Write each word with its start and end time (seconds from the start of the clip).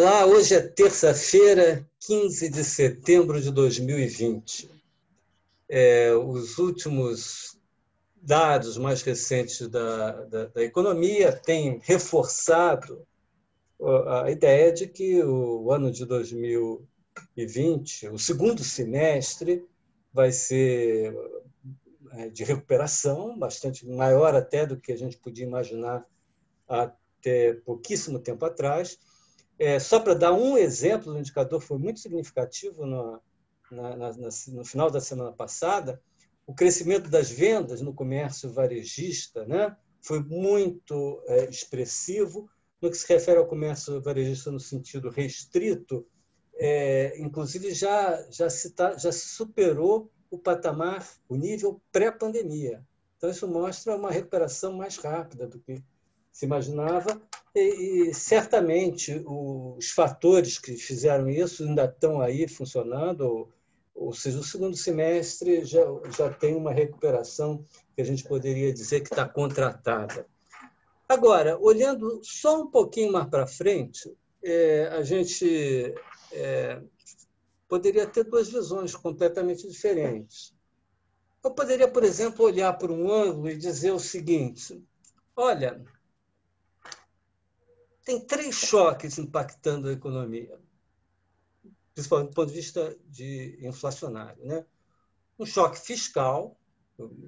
Olá, 0.00 0.24
hoje 0.24 0.54
é 0.54 0.60
terça-feira, 0.60 1.84
15 2.06 2.50
de 2.50 2.62
setembro 2.62 3.40
de 3.40 3.50
2020. 3.50 4.70
É, 5.68 6.14
os 6.14 6.56
últimos 6.56 7.58
dados 8.14 8.78
mais 8.78 9.02
recentes 9.02 9.66
da, 9.66 10.12
da, 10.26 10.44
da, 10.44 10.62
economia 10.62 11.32
têm 11.32 11.80
reforçado 11.82 13.04
a 14.22 14.30
ideia 14.30 14.72
de 14.72 14.86
que 14.86 15.20
o 15.20 15.72
ano 15.72 15.90
de 15.90 16.04
2020, 16.04 18.10
o 18.10 18.18
segundo 18.20 18.62
semestre, 18.62 19.66
vai 20.12 20.30
ser 20.30 21.12
é, 22.12 22.28
de 22.28 22.44
recuperação, 22.44 23.36
bastante 23.36 23.84
maior 23.84 24.36
até 24.36 24.64
do 24.64 24.78
que 24.78 24.92
a 24.92 24.96
gente 24.96 25.18
podia 25.18 25.44
imaginar 25.44 26.06
até 26.68 27.54
pouquíssimo 27.64 28.20
tempo 28.20 28.44
atrás 28.44 28.96
é, 29.58 29.78
só 29.78 29.98
para 29.98 30.14
dar 30.14 30.32
um 30.32 30.56
exemplo, 30.56 31.12
o 31.12 31.18
indicador 31.18 31.60
foi 31.60 31.78
muito 31.78 32.00
significativo 32.00 32.86
no, 32.86 33.20
na, 33.70 33.96
na, 33.96 34.10
no 34.12 34.64
final 34.64 34.90
da 34.90 35.00
semana 35.00 35.32
passada. 35.32 36.00
O 36.46 36.54
crescimento 36.54 37.10
das 37.10 37.30
vendas 37.30 37.80
no 37.80 37.92
comércio 37.92 38.52
varejista 38.52 39.44
né, 39.44 39.76
foi 40.00 40.20
muito 40.20 41.22
é, 41.26 41.44
expressivo. 41.46 42.48
No 42.80 42.90
que 42.90 42.96
se 42.96 43.08
refere 43.08 43.38
ao 43.38 43.46
comércio 43.46 44.00
varejista 44.00 44.52
no 44.52 44.60
sentido 44.60 45.10
restrito, 45.10 46.06
é, 46.54 47.18
inclusive 47.20 47.74
já, 47.74 48.24
já, 48.30 48.48
se 48.48 48.70
tá, 48.70 48.96
já 48.96 49.10
superou 49.10 50.10
o 50.30 50.38
patamar, 50.38 51.08
o 51.28 51.34
nível 51.34 51.80
pré-pandemia. 51.90 52.84
Então, 53.16 53.30
isso 53.30 53.48
mostra 53.48 53.96
uma 53.96 54.10
recuperação 54.10 54.72
mais 54.74 54.96
rápida 54.96 55.46
do 55.48 55.58
que 55.58 55.82
se 56.30 56.46
imaginava, 56.46 57.20
e, 57.54 58.08
e, 58.10 58.14
certamente 58.14 59.22
os 59.26 59.90
fatores 59.90 60.58
que 60.58 60.76
fizeram 60.76 61.28
isso 61.28 61.64
ainda 61.64 61.84
estão 61.84 62.20
aí 62.20 62.46
funcionando, 62.48 63.22
ou, 63.22 63.52
ou 63.94 64.12
seja, 64.12 64.38
o 64.38 64.44
segundo 64.44 64.76
semestre 64.76 65.64
já, 65.64 65.84
já 66.16 66.30
tem 66.30 66.54
uma 66.54 66.72
recuperação 66.72 67.64
que 67.94 68.02
a 68.02 68.04
gente 68.04 68.24
poderia 68.24 68.72
dizer 68.72 69.00
que 69.00 69.12
está 69.12 69.28
contratada. 69.28 70.26
Agora, 71.08 71.58
olhando 71.58 72.20
só 72.22 72.62
um 72.62 72.70
pouquinho 72.70 73.12
mais 73.12 73.28
para 73.28 73.46
frente, 73.46 74.14
é, 74.42 74.88
a 74.92 75.02
gente 75.02 75.94
é, 76.32 76.80
poderia 77.66 78.06
ter 78.06 78.24
duas 78.24 78.48
visões 78.48 78.94
completamente 78.94 79.66
diferentes. 79.66 80.54
Eu 81.42 81.50
poderia, 81.52 81.88
por 81.88 82.04
exemplo, 82.04 82.44
olhar 82.44 82.72
por 82.74 82.90
um 82.90 83.10
ângulo 83.10 83.48
e 83.48 83.56
dizer 83.56 83.92
o 83.92 83.98
seguinte: 83.98 84.82
olha, 85.34 85.82
tem 88.08 88.18
três 88.18 88.54
choques 88.54 89.18
impactando 89.18 89.86
a 89.86 89.92
economia, 89.92 90.58
principalmente 91.92 92.30
do 92.30 92.34
ponto 92.34 92.48
de 92.48 92.54
vista 92.54 92.96
de 93.06 93.58
inflacionário. 93.60 94.42
Né? 94.46 94.64
Um 95.38 95.44
choque 95.44 95.78
fiscal, 95.78 96.58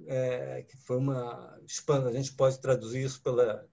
é, 0.07 0.65
que 0.67 0.79
foi 0.79 0.97
uma 0.97 1.61
a 2.07 2.13
gente 2.13 2.33
pode 2.33 2.59
traduzir 2.61 3.05
isso 3.05 3.23
pela 3.23 3.69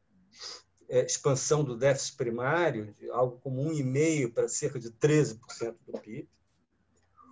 é, 0.89 1.05
expansão 1.05 1.63
do 1.63 1.77
déficit 1.77 2.17
primário, 2.17 2.93
de 2.93 3.09
algo 3.09 3.39
como 3.39 3.63
1,5% 3.63 4.33
para 4.33 4.49
cerca 4.49 4.77
de 4.77 4.91
13% 4.91 5.77
do 5.85 5.93
PIB. 6.01 6.27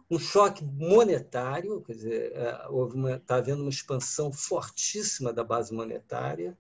Um 0.10 0.18
choque 0.18 0.64
monetário, 0.64 1.82
quer 1.82 1.96
dizer, 1.96 2.32
é, 2.34 3.16
está 3.18 3.36
havendo 3.36 3.64
uma 3.64 3.70
expansão 3.70 4.32
fortíssima 4.32 5.34
da 5.34 5.44
base 5.44 5.74
monetária, 5.74 6.58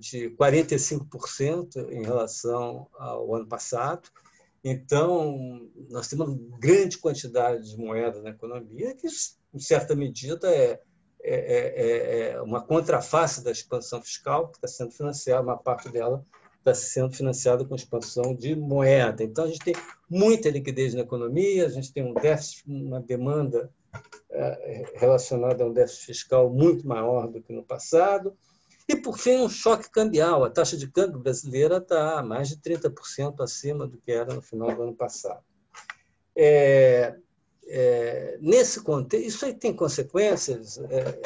de 0.00 0.30
45% 0.30 1.90
em 1.90 2.02
relação 2.02 2.88
ao 2.94 3.34
ano 3.34 3.46
passado. 3.46 4.08
Então, 4.64 5.68
nós 5.90 6.08
temos 6.08 6.28
uma 6.28 6.58
grande 6.58 6.98
quantidade 6.98 7.70
de 7.70 7.76
moeda 7.76 8.22
na 8.22 8.30
economia, 8.30 8.94
que, 8.94 9.08
em 9.52 9.58
certa 9.58 9.94
medida, 9.94 10.48
é, 10.52 10.80
é, 11.22 11.34
é, 11.34 12.30
é 12.30 12.42
uma 12.42 12.60
contraface 12.60 13.42
da 13.42 13.50
expansão 13.50 14.00
fiscal, 14.00 14.48
que 14.48 14.58
está 14.58 14.68
sendo 14.68 14.92
financiada, 14.92 15.42
uma 15.42 15.58
parte 15.58 15.88
dela 15.88 16.24
está 16.58 16.74
sendo 16.74 17.12
financiada 17.12 17.64
com 17.64 17.74
expansão 17.74 18.34
de 18.34 18.54
moeda. 18.54 19.24
Então, 19.24 19.44
a 19.44 19.48
gente 19.48 19.64
tem 19.64 19.74
muita 20.08 20.48
liquidez 20.48 20.94
na 20.94 21.00
economia, 21.00 21.66
a 21.66 21.68
gente 21.68 21.92
tem 21.92 22.04
um 22.04 22.14
déficit, 22.14 22.64
uma 22.68 23.00
demanda 23.00 23.68
é, 24.30 24.84
relacionada 24.94 25.64
a 25.64 25.66
um 25.66 25.72
déficit 25.72 26.06
fiscal 26.06 26.48
muito 26.48 26.86
maior 26.86 27.26
do 27.26 27.42
que 27.42 27.52
no 27.52 27.64
passado, 27.64 28.36
e, 28.88 28.96
por 28.96 29.18
fim, 29.18 29.38
um 29.38 29.48
choque 29.48 29.90
cambial. 29.90 30.44
A 30.44 30.50
taxa 30.50 30.76
de 30.76 30.88
câmbio 30.88 31.20
brasileira 31.20 31.78
está 31.78 32.22
mais 32.22 32.48
de 32.48 32.56
30% 32.56 33.40
acima 33.40 33.86
do 33.86 33.98
que 33.98 34.12
era 34.12 34.34
no 34.34 34.42
final 34.42 34.74
do 34.74 34.82
ano 34.82 34.94
passado. 34.94 35.42
É, 36.36 37.16
é, 37.66 38.38
nesse 38.40 38.82
contexto, 38.82 39.26
isso 39.26 39.44
aí 39.44 39.54
tem 39.54 39.74
consequências. 39.74 40.78
É, 40.78 41.20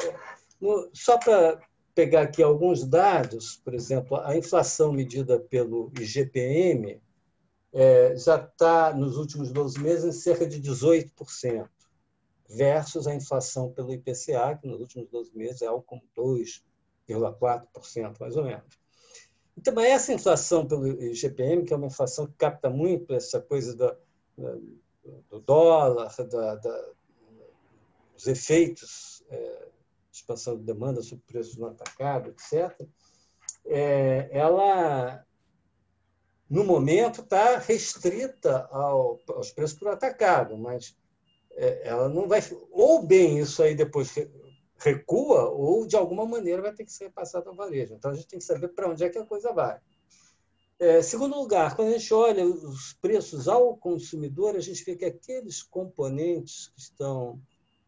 no, 0.61 0.89
só 0.93 1.17
para 1.17 1.59
pegar 1.95 2.21
aqui 2.21 2.43
alguns 2.43 2.85
dados, 2.85 3.59
por 3.63 3.73
exemplo, 3.73 4.17
a 4.17 4.37
inflação 4.37 4.91
medida 4.91 5.39
pelo 5.39 5.91
IGPM 5.99 7.01
é, 7.73 8.15
já 8.15 8.37
está, 8.37 8.93
nos 8.93 9.17
últimos 9.17 9.51
12 9.51 9.79
meses, 9.79 10.05
em 10.05 10.11
cerca 10.19 10.45
de 10.45 10.61
18%, 10.61 11.67
versus 12.49 13.07
a 13.07 13.15
inflação 13.15 13.71
pelo 13.71 13.93
IPCA, 13.93 14.57
que 14.61 14.67
nos 14.67 14.79
últimos 14.79 15.09
12 15.09 15.35
meses 15.35 15.61
é 15.61 15.65
algo 15.65 15.83
como 15.83 16.01
2%. 16.15 16.61
0,4%, 17.07 18.19
mais 18.19 18.35
ou 18.35 18.43
menos. 18.43 18.79
Então, 19.57 19.79
essa 19.79 20.13
inflação 20.13 20.67
pelo 20.67 20.87
IGPM, 20.87 21.65
que 21.65 21.73
é 21.73 21.77
uma 21.77 21.87
inflação 21.87 22.27
que 22.27 22.33
capta 22.33 22.69
muito 22.69 23.13
essa 23.13 23.41
coisa 23.41 23.75
do, 23.75 25.39
dólar, 25.39 26.13
da, 26.15 26.55
da, 26.55 26.85
dos 28.13 28.27
efeitos, 28.27 29.23
é, 29.29 29.67
expansão 30.11 30.57
de 30.57 30.63
demanda 30.63 31.01
sobre 31.01 31.23
preços 31.25 31.57
no 31.57 31.67
atacado, 31.67 32.29
etc., 32.29 32.87
é, 33.65 34.29
ela, 34.31 35.25
no 36.49 36.63
momento, 36.63 37.21
está 37.21 37.57
restrita 37.57 38.67
ao, 38.71 39.19
aos 39.27 39.51
preços 39.51 39.77
por 39.77 39.89
atacado, 39.89 40.57
mas 40.57 40.95
é, 41.51 41.87
ela 41.87 42.07
não 42.07 42.27
vai. 42.27 42.41
Ou 42.71 43.05
bem 43.05 43.39
isso 43.39 43.61
aí 43.61 43.75
depois 43.75 44.13
recua 44.79 45.49
ou, 45.49 45.85
de 45.85 45.95
alguma 45.95 46.25
maneira, 46.25 46.61
vai 46.61 46.73
ter 46.73 46.85
que 46.85 46.91
ser 46.91 47.05
repassado 47.05 47.49
ao 47.49 47.55
varejo. 47.55 47.93
Então, 47.93 48.11
a 48.11 48.15
gente 48.15 48.27
tem 48.27 48.39
que 48.39 48.45
saber 48.45 48.69
para 48.69 48.89
onde 48.89 49.03
é 49.03 49.09
que 49.09 49.17
a 49.17 49.25
coisa 49.25 49.51
vai. 49.51 49.79
É, 50.79 51.01
segundo 51.01 51.35
lugar, 51.35 51.75
quando 51.75 51.89
a 51.89 51.97
gente 51.97 52.13
olha 52.13 52.45
os 52.45 52.93
preços 52.93 53.47
ao 53.47 53.75
consumidor, 53.75 54.55
a 54.55 54.59
gente 54.59 54.83
vê 54.83 54.95
que 54.95 55.05
aqueles 55.05 55.63
componentes 55.63 56.67
que 56.67 56.79
estão 56.79 57.41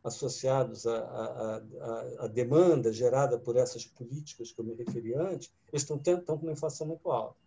associados 0.04 0.88
à, 0.88 0.98
à, 0.98 1.58
à, 1.58 2.26
à 2.26 2.28
demanda 2.28 2.92
gerada 2.92 3.38
por 3.38 3.56
essas 3.58 3.86
políticas 3.86 4.52
que 4.52 4.60
eu 4.60 4.66
me 4.66 4.74
referi 4.74 5.14
antes, 5.14 5.54
eles 5.72 5.84
estão, 5.84 5.98
estão 5.98 6.38
com 6.38 6.46
uma 6.46 6.54
inflação 6.54 6.88
muito 6.88 7.12
alta. 7.12 7.38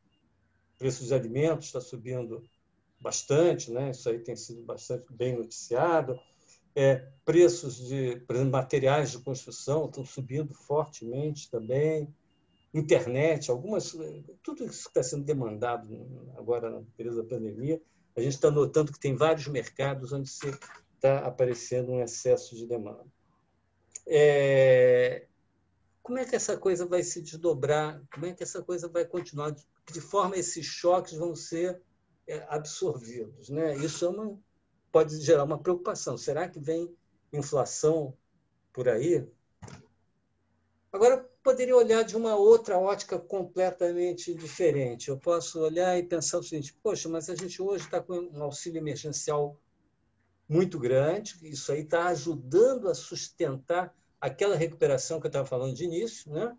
O 0.76 0.78
preço 0.78 1.02
dos 1.02 1.10
alimentos 1.10 1.66
está 1.66 1.80
subindo 1.80 2.44
bastante, 3.00 3.72
né? 3.72 3.90
isso 3.90 4.08
aí 4.08 4.20
tem 4.20 4.36
sido 4.36 4.62
bastante 4.62 5.12
bem 5.12 5.36
noticiado 5.36 6.20
é, 6.74 7.06
preços 7.24 7.76
de 7.76 8.16
por 8.26 8.36
exemplo, 8.36 8.52
materiais 8.52 9.10
de 9.12 9.18
construção 9.18 9.86
estão 9.86 10.04
subindo 10.04 10.54
fortemente 10.54 11.50
também. 11.50 12.08
Internet, 12.74 13.50
algumas, 13.50 13.92
tudo 14.42 14.64
isso 14.64 14.88
está 14.88 15.02
sendo 15.02 15.24
demandado 15.24 15.88
agora 16.36 16.70
no 16.70 16.86
período 16.96 17.22
da 17.22 17.28
pandemia, 17.28 17.80
a 18.16 18.20
gente 18.20 18.34
está 18.34 18.50
notando 18.50 18.92
que 18.92 18.98
tem 18.98 19.14
vários 19.14 19.46
mercados 19.46 20.12
onde 20.12 20.28
está 20.28 21.18
aparecendo 21.18 21.92
um 21.92 22.02
excesso 22.02 22.56
de 22.56 22.66
demanda. 22.66 23.04
É, 24.06 25.26
como 26.02 26.18
é 26.18 26.24
que 26.24 26.34
essa 26.34 26.56
coisa 26.56 26.84
vai 26.86 27.02
se 27.02 27.22
desdobrar? 27.22 28.02
Como 28.12 28.26
é 28.26 28.32
que 28.32 28.42
essa 28.42 28.62
coisa 28.62 28.88
vai 28.88 29.04
continuar? 29.04 29.50
De 29.50 29.64
que 29.86 30.00
forma 30.00 30.36
esses 30.36 30.66
choques 30.66 31.14
vão 31.14 31.34
ser 31.34 31.80
é, 32.26 32.44
absorvidos? 32.48 33.48
Né? 33.48 33.76
Isso 33.76 34.04
é 34.04 34.08
uma 34.08 34.38
pode 34.92 35.18
gerar 35.20 35.44
uma 35.44 35.58
preocupação. 35.58 36.18
Será 36.18 36.46
que 36.46 36.60
vem 36.60 36.94
inflação 37.32 38.14
por 38.72 38.88
aí? 38.88 39.26
Agora, 40.92 41.26
poderia 41.42 41.74
olhar 41.74 42.04
de 42.04 42.14
uma 42.14 42.36
outra 42.36 42.78
ótica 42.78 43.18
completamente 43.18 44.34
diferente. 44.34 45.08
Eu 45.08 45.18
posso 45.18 45.58
olhar 45.60 45.98
e 45.98 46.02
pensar 46.02 46.38
o 46.38 46.42
seguinte: 46.42 46.76
poxa, 46.82 47.08
mas 47.08 47.30
a 47.30 47.34
gente 47.34 47.60
hoje 47.62 47.86
está 47.86 48.00
com 48.00 48.12
um 48.12 48.42
auxílio 48.42 48.78
emergencial 48.78 49.58
muito 50.46 50.78
grande, 50.78 51.38
isso 51.42 51.72
aí 51.72 51.80
está 51.80 52.08
ajudando 52.08 52.88
a 52.88 52.94
sustentar 52.94 53.96
aquela 54.20 54.54
recuperação 54.54 55.18
que 55.18 55.26
eu 55.26 55.30
estava 55.30 55.46
falando 55.46 55.74
de 55.74 55.84
início, 55.84 56.30
né? 56.30 56.56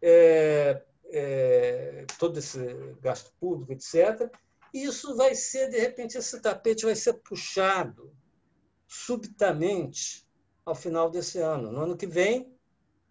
É, 0.00 0.82
é, 1.06 2.06
todo 2.18 2.38
esse 2.38 2.58
gasto 3.00 3.32
público, 3.38 3.72
etc. 3.72 4.28
Isso 4.72 5.14
vai 5.16 5.34
ser, 5.34 5.68
de 5.68 5.78
repente, 5.78 6.16
esse 6.16 6.40
tapete 6.40 6.84
vai 6.84 6.96
ser 6.96 7.14
puxado 7.14 8.14
subitamente 8.86 10.26
ao 10.64 10.74
final 10.74 11.10
desse 11.10 11.38
ano. 11.38 11.70
No 11.70 11.80
ano 11.80 11.96
que 11.96 12.06
vem, 12.06 12.54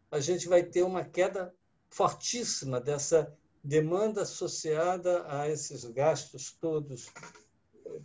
a 0.10 0.20
gente 0.20 0.48
vai 0.48 0.64
ter 0.64 0.84
uma 0.84 1.04
queda 1.04 1.54
fortíssima 1.90 2.80
dessa 2.82 3.38
demanda 3.64 4.24
associada 4.24 5.26
a 5.28 5.48
esses 5.50 5.84
gastos 5.86 6.52
todos 6.60 7.12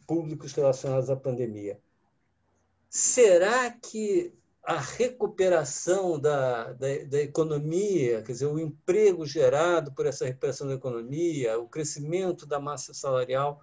públicos 0.07 0.53
relacionados 0.53 1.09
à 1.09 1.17
pandemia. 1.17 1.81
Será 2.91 3.71
que 3.71 4.35
a 4.67 4.81
recuperação 4.81 6.19
da, 6.19 6.73
da, 6.73 7.05
da, 7.05 7.21
economia, 7.23 8.21
quer 8.23 8.33
dizer, 8.33 8.47
o 8.47 8.59
emprego 8.59 9.25
gerado 9.25 9.93
por 9.93 10.07
essa 10.07 10.25
recuperação 10.25 10.67
da 10.67 10.75
economia, 10.75 11.57
o 11.57 11.69
crescimento 11.69 12.45
da 12.45 12.59
massa 12.59 12.93
salarial 12.93 13.63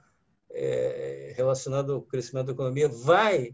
é, 0.49 1.33
relacionado 1.35 1.91
ao 1.91 2.01
crescimento 2.01 2.45
da 2.45 2.53
economia, 2.53 2.87
vai 2.87 3.53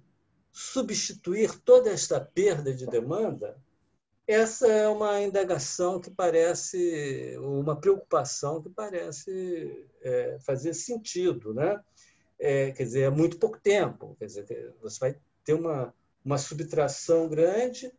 substituir 0.51 1.59
toda 1.61 1.89
esta 1.89 2.21
perda 2.21 2.71
de 2.71 2.85
demanda? 2.85 3.57
Essa 4.27 4.67
é 4.67 4.87
uma 4.87 5.19
indagação 5.19 5.99
que 5.99 6.11
parece, 6.11 7.35
uma 7.39 7.75
preocupação 7.75 8.61
que 8.61 8.69
parece 8.69 9.87
é, 10.03 10.37
fazer 10.45 10.75
sentido, 10.75 11.51
né? 11.51 11.81
É, 12.37 12.71
quer 12.71 12.83
dizer, 12.83 13.01
é 13.01 13.09
muito 13.09 13.39
pouco 13.39 13.59
tempo, 13.59 14.15
quer 14.19 14.25
dizer, 14.27 14.75
você 14.79 14.99
vai 14.99 15.15
ter 15.43 15.55
uma 15.55 15.91
uma 16.23 16.37
subtração 16.37 17.27
grande. 17.27 17.91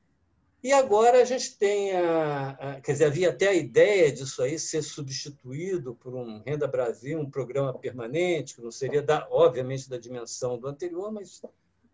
E 0.63 0.73
agora 0.73 1.23
a 1.23 1.25
gente 1.25 1.57
tem 1.57 1.97
a, 1.97 2.51
a, 2.51 2.81
quer 2.81 2.93
dizer, 2.93 3.07
havia 3.07 3.31
até 3.31 3.49
a 3.49 3.55
ideia 3.55 4.13
disso 4.13 4.43
aí 4.43 4.59
ser 4.59 4.83
substituído 4.83 5.95
por 5.95 6.15
um 6.15 6.43
Renda 6.43 6.67
Brasil, 6.67 7.19
um 7.19 7.31
programa 7.31 7.73
permanente, 7.73 8.55
que 8.55 8.61
não 8.61 8.71
seria, 8.71 9.01
da, 9.01 9.27
obviamente, 9.31 9.89
da 9.89 9.97
dimensão 9.97 10.59
do 10.59 10.69
anterior, 10.69 11.11
mas 11.11 11.41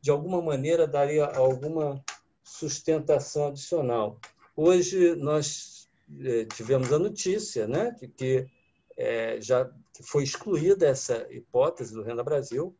de 0.00 0.10
alguma 0.10 0.42
maneira 0.42 0.86
daria 0.86 1.26
alguma 1.26 2.02
sustentação 2.42 3.48
adicional. 3.48 4.20
Hoje 4.56 5.14
nós 5.14 5.88
é, 6.24 6.44
tivemos 6.44 6.92
a 6.92 6.98
notícia 6.98 7.68
né, 7.68 7.90
de 8.00 8.08
que 8.08 8.48
é, 8.96 9.40
já 9.40 9.70
foi 10.02 10.24
excluída 10.24 10.86
essa 10.86 11.26
hipótese 11.30 11.92
do 11.92 12.02
Renda 12.02 12.24
Brasil. 12.24 12.74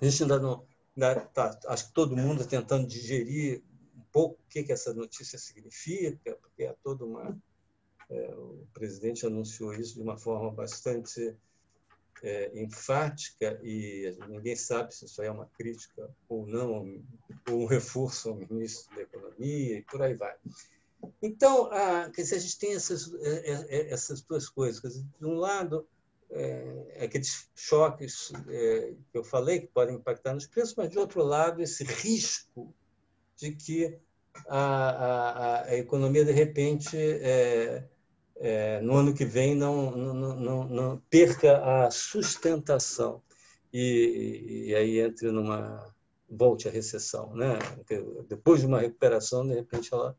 A 0.00 0.04
gente 0.04 0.22
ainda 0.22 0.38
não, 0.38 0.64
né, 0.96 1.14
tá, 1.34 1.58
acho 1.66 1.88
que 1.88 1.92
todo 1.92 2.16
mundo 2.16 2.42
está 2.42 2.58
tentando 2.58 2.86
digerir 2.86 3.62
um 3.94 4.02
pouco 4.10 4.40
o 4.40 4.48
que, 4.48 4.64
que 4.64 4.72
essa 4.72 4.94
notícia 4.94 5.38
significa, 5.38 6.34
porque 6.36 6.64
é 6.64 6.74
toda 6.82 7.04
uma. 7.04 7.36
É, 8.08 8.34
o 8.34 8.66
presidente 8.72 9.26
anunciou 9.26 9.74
isso 9.74 9.94
de 9.94 10.00
uma 10.00 10.16
forma 10.16 10.50
bastante 10.52 11.36
é, 12.22 12.62
enfática 12.62 13.58
e 13.62 14.16
ninguém 14.28 14.54
sabe 14.54 14.94
se 14.94 15.04
isso 15.04 15.20
é 15.22 15.30
uma 15.30 15.46
crítica 15.46 16.08
ou 16.28 16.46
não, 16.46 17.02
ou 17.50 17.62
um 17.62 17.66
reforço 17.66 18.30
ao 18.30 18.36
ministro 18.36 18.94
da 18.94 19.02
Economia 19.02 19.78
e 19.78 19.82
por 19.82 20.00
aí 20.02 20.14
vai. 20.14 20.36
Então, 21.20 21.66
a, 21.72 22.10
quer 22.10 22.22
dizer, 22.22 22.36
a 22.36 22.40
gente 22.40 22.58
tem 22.58 22.74
essas, 22.74 23.12
é, 23.14 23.52
é, 23.68 23.92
essas 23.92 24.22
duas 24.22 24.48
coisas. 24.48 24.80
Dizer, 24.80 25.04
de 25.18 25.26
um 25.26 25.34
lado, 25.34 25.86
é, 26.30 27.04
aqueles 27.04 27.48
choques 27.54 28.32
é, 28.48 28.94
que 29.10 29.18
eu 29.18 29.24
falei, 29.24 29.60
que 29.60 29.66
podem 29.68 29.96
impactar 29.96 30.34
nos 30.34 30.46
preços, 30.46 30.74
mas, 30.76 30.90
de 30.90 30.98
outro 30.98 31.22
lado, 31.22 31.62
esse 31.62 31.84
risco 31.84 32.74
de 33.36 33.52
que 33.52 33.98
a, 34.48 34.58
a, 34.58 35.62
a 35.64 35.76
economia, 35.76 36.24
de 36.24 36.32
repente, 36.32 36.96
é, 36.96 37.84
é, 38.36 38.80
no 38.80 38.96
ano 38.96 39.14
que 39.14 39.24
vem, 39.24 39.54
não, 39.54 39.90
não, 39.90 40.14
não, 40.14 40.68
não 40.68 41.02
perca 41.08 41.84
a 41.84 41.90
sustentação 41.90 43.22
e, 43.72 44.66
e, 44.68 44.74
aí 44.74 45.00
entre 45.00 45.30
numa 45.30 45.94
volte 46.28 46.68
à 46.68 46.70
recessão, 46.70 47.34
né? 47.34 47.58
Depois 48.28 48.60
de 48.60 48.66
uma 48.66 48.80
recuperação, 48.80 49.46
de 49.46 49.54
repente 49.54 49.92
ela, 49.92 50.16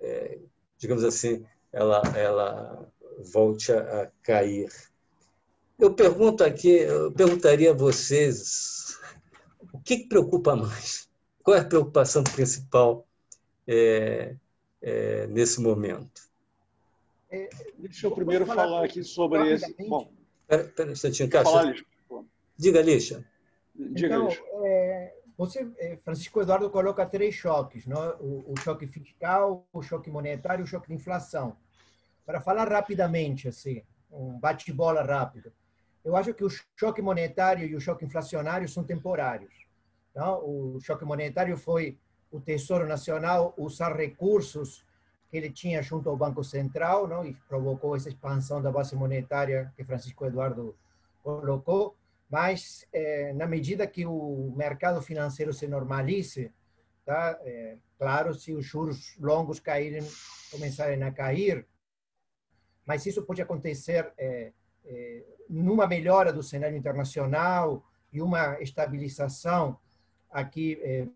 é, 0.00 0.38
digamos 0.78 1.04
assim, 1.04 1.44
ela 1.72 2.00
ela 2.16 2.92
volte 3.18 3.72
a 3.72 4.10
cair. 4.22 4.70
Eu 5.82 5.92
pergunto 5.92 6.44
aqui, 6.44 6.68
eu 6.68 7.10
perguntaria 7.10 7.72
a 7.72 7.74
vocês 7.74 9.00
o 9.72 9.80
que, 9.80 10.06
preocupa 10.06 10.54
mais? 10.54 11.10
Qual 11.42 11.56
é 11.56 11.60
a 11.60 11.64
preocupação 11.64 12.22
principal 12.22 13.04
é, 13.66 14.36
é, 14.80 15.26
nesse 15.26 15.60
momento? 15.60 16.22
É, 17.28 17.50
deixa 17.76 18.06
eu 18.06 18.12
primeiro 18.12 18.46
falar, 18.46 18.62
falar 18.62 18.84
aqui 18.84 19.02
sobre 19.02 19.54
esse. 19.54 19.74
Bom, 19.88 20.08
espera 20.48 20.88
um 20.88 20.92
instantinho, 20.92 21.28
Cássio. 21.28 21.84
Diga, 22.56 22.80
Lixa. 22.80 23.24
Diga, 23.74 24.06
então, 24.06 24.28
é, 24.64 25.12
você, 25.36 25.68
é, 25.78 25.96
Francisco 25.96 26.40
Eduardo 26.40 26.70
coloca 26.70 27.04
três 27.04 27.34
choques, 27.34 27.86
não? 27.86 28.10
O, 28.20 28.52
o, 28.52 28.60
choque 28.60 28.86
fiscal, 28.86 29.66
o 29.72 29.82
choque 29.82 30.08
monetário 30.08 30.62
e 30.62 30.64
o 30.64 30.68
choque 30.68 30.86
de 30.86 30.94
inflação. 30.94 31.56
Para 32.24 32.40
falar 32.40 32.68
rapidamente, 32.68 33.48
assim, 33.48 33.82
um 34.12 34.38
bate-bola 34.38 35.02
rápido. 35.02 35.52
Eu 36.04 36.16
acho 36.16 36.34
que 36.34 36.44
o 36.44 36.50
choque 36.76 37.00
monetário 37.00 37.66
e 37.66 37.74
o 37.76 37.80
choque 37.80 38.04
inflacionário 38.04 38.68
são 38.68 38.82
temporários. 38.82 39.66
Não? 40.14 40.38
O 40.44 40.80
choque 40.80 41.04
monetário 41.04 41.56
foi 41.56 41.98
o 42.30 42.40
Tesouro 42.40 42.86
Nacional 42.86 43.54
usar 43.56 43.94
recursos 43.94 44.84
que 45.30 45.36
ele 45.36 45.50
tinha 45.50 45.82
junto 45.82 46.08
ao 46.08 46.16
Banco 46.16 46.42
Central 46.42 47.06
não? 47.06 47.24
e 47.24 47.34
provocou 47.48 47.96
essa 47.96 48.08
expansão 48.08 48.60
da 48.60 48.70
base 48.70 48.94
monetária 48.94 49.72
que 49.76 49.84
Francisco 49.84 50.26
Eduardo 50.26 50.76
colocou. 51.22 51.96
Mas, 52.28 52.86
é, 52.92 53.32
na 53.34 53.46
medida 53.46 53.86
que 53.86 54.06
o 54.06 54.52
mercado 54.56 55.00
financeiro 55.02 55.52
se 55.52 55.66
normalize, 55.66 56.50
tá? 57.04 57.38
É, 57.42 57.76
claro, 57.98 58.34
se 58.34 58.52
os 58.52 58.64
juros 58.64 59.14
longos 59.20 59.60
caírem, 59.60 60.02
começarem 60.50 61.02
a 61.02 61.12
cair, 61.12 61.66
mas 62.86 63.04
isso 63.06 63.22
pode 63.22 63.42
acontecer 63.42 64.12
é, 64.16 64.52
é, 64.84 65.24
numa 65.52 65.86
melhora 65.86 66.32
do 66.32 66.42
cenário 66.42 66.76
internacional 66.76 67.84
e 68.12 68.22
uma 68.22 68.60
estabilização 68.60 69.78
aqui 70.30 70.78
é, 70.82 71.06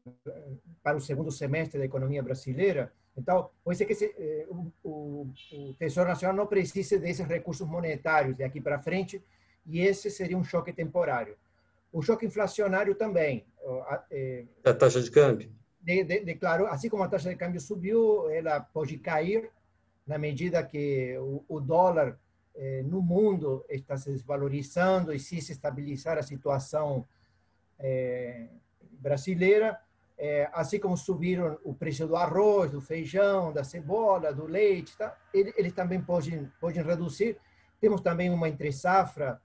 para 0.83 0.97
o 0.97 1.01
segundo 1.01 1.31
semestre 1.31 1.79
da 1.79 1.87
economia 1.87 2.23
brasileira. 2.23 2.93
Então, 3.17 3.49
pode 3.65 3.79
ser 3.79 3.87
que 3.87 3.95
esse, 3.95 4.15
é, 4.19 4.47
o, 4.51 4.71
o, 4.85 5.75
Tesouro 5.79 6.11
Nacional 6.11 6.37
não 6.37 6.47
precise 6.47 6.99
desses 6.99 7.27
recursos 7.27 7.67
monetários 7.67 8.37
de 8.37 8.45
aqui 8.45 8.61
para 8.61 8.79
frente, 8.79 9.23
e 9.65 9.81
esse 9.81 10.11
seria 10.11 10.37
um 10.37 10.45
choque 10.45 10.71
temporário. 10.71 11.37
O 11.91 12.03
choque 12.03 12.27
inflacionário 12.27 12.95
também. 12.95 13.47
a 14.71 14.75
taxa 14.75 15.01
de 15.01 15.11
câmbio? 15.11 15.51
De, 15.81 16.05
de, 16.05 16.39
assim 16.69 16.91
como 16.91 17.03
a 17.03 17.09
taxa 17.09 17.31
de 17.31 17.37
câmbio 17.37 17.61
subiu, 17.61 18.29
ela 18.31 18.61
pode 18.61 18.99
cair 18.99 19.51
na 20.07 20.19
medida 20.19 20.63
que 20.63 21.17
o, 21.19 21.43
o 21.49 21.59
dólar 21.59 22.19
eh, 22.59 22.83
no 22.85 23.03
mundo 23.03 23.67
está 23.69 23.99
se 23.99 24.11
desvalorizando 24.11 25.13
e 25.13 25.19
se 25.19 25.37
estabilizar 25.37 26.17
a 26.17 26.23
situação 26.23 27.07
eh, 27.79 28.49
brasileira, 28.93 29.79
eh, 30.17 30.49
assim 30.55 30.81
como 30.81 30.97
subiram 30.97 31.59
o 31.63 31.75
preço 31.75 32.07
do 32.07 32.17
arroz, 32.17 32.71
do 32.71 32.81
feijão, 32.81 33.53
da 33.53 33.63
cebola, 33.63 34.33
do 34.33 34.47
leite, 34.47 34.97
tá? 34.97 35.15
eles, 35.35 35.53
eles 35.59 35.73
também 35.75 36.01
podem, 36.01 36.51
podem 36.59 36.83
reduzir. 36.83 37.37
Temos 37.79 38.01
também 38.01 38.31
uma 38.31 38.49
entre-safra 38.49 39.39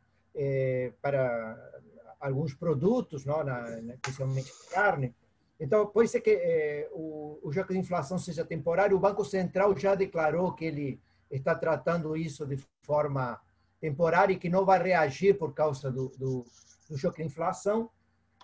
para 1.01 1.81
alguns 2.17 2.53
produtos, 2.53 3.25
não? 3.25 3.43
Na, 3.43 3.65
principalmente 4.01 4.49
carne. 4.71 5.13
Então, 5.59 5.85
pode 5.87 6.07
ser 6.07 6.21
que 6.21 6.87
o, 6.93 7.39
o 7.43 7.51
jogo 7.51 7.73
de 7.73 7.77
inflação 7.79 8.17
seja 8.17 8.45
temporário. 8.45 8.95
O 8.95 8.99
Banco 9.01 9.25
Central 9.25 9.77
já 9.77 9.95
declarou 9.95 10.53
que 10.53 10.63
ele 10.63 11.01
está 11.31 11.55
tratando 11.55 12.15
isso 12.15 12.45
de 12.45 12.57
forma 12.83 13.39
temporária 13.79 14.33
e 14.33 14.37
que 14.37 14.49
não 14.49 14.65
vai 14.65 14.81
reagir 14.81 15.37
por 15.37 15.53
causa 15.53 15.91
do, 15.91 16.09
do, 16.09 16.45
do 16.89 16.97
choque 16.97 17.21
de 17.21 17.27
inflação. 17.27 17.89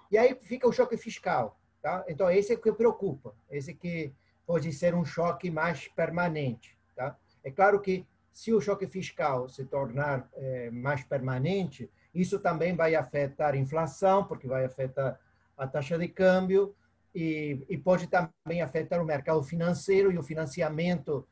E 0.09 0.17
aí 0.17 0.35
fica 0.41 0.67
o 0.67 0.71
choque 0.71 0.97
fiscal. 0.97 1.59
Tá? 1.81 2.03
Então, 2.07 2.29
esse 2.29 2.53
é 2.53 2.55
que 2.55 2.71
preocupa, 2.71 3.33
esse 3.49 3.73
que 3.73 4.13
pode 4.45 4.71
ser 4.73 4.95
um 4.95 5.05
choque 5.05 5.51
mais 5.51 5.87
permanente. 5.87 6.77
Tá? 6.95 7.15
É 7.43 7.51
claro 7.51 7.79
que 7.79 8.05
se 8.33 8.53
o 8.53 8.61
choque 8.61 8.87
fiscal 8.87 9.47
se 9.49 9.65
tornar 9.65 10.29
é, 10.35 10.69
mais 10.71 11.03
permanente, 11.03 11.89
isso 12.13 12.39
também 12.39 12.75
vai 12.75 12.95
afetar 12.95 13.53
a 13.53 13.57
inflação, 13.57 14.23
porque 14.25 14.47
vai 14.47 14.65
afetar 14.65 15.19
a 15.57 15.67
taxa 15.67 15.97
de 15.97 16.07
câmbio 16.07 16.75
e, 17.13 17.65
e 17.69 17.77
pode 17.77 18.07
também 18.07 18.61
afetar 18.61 19.01
o 19.01 19.05
mercado 19.05 19.41
financeiro 19.43 20.11
e 20.11 20.17
o 20.17 20.23
financiamento 20.23 21.27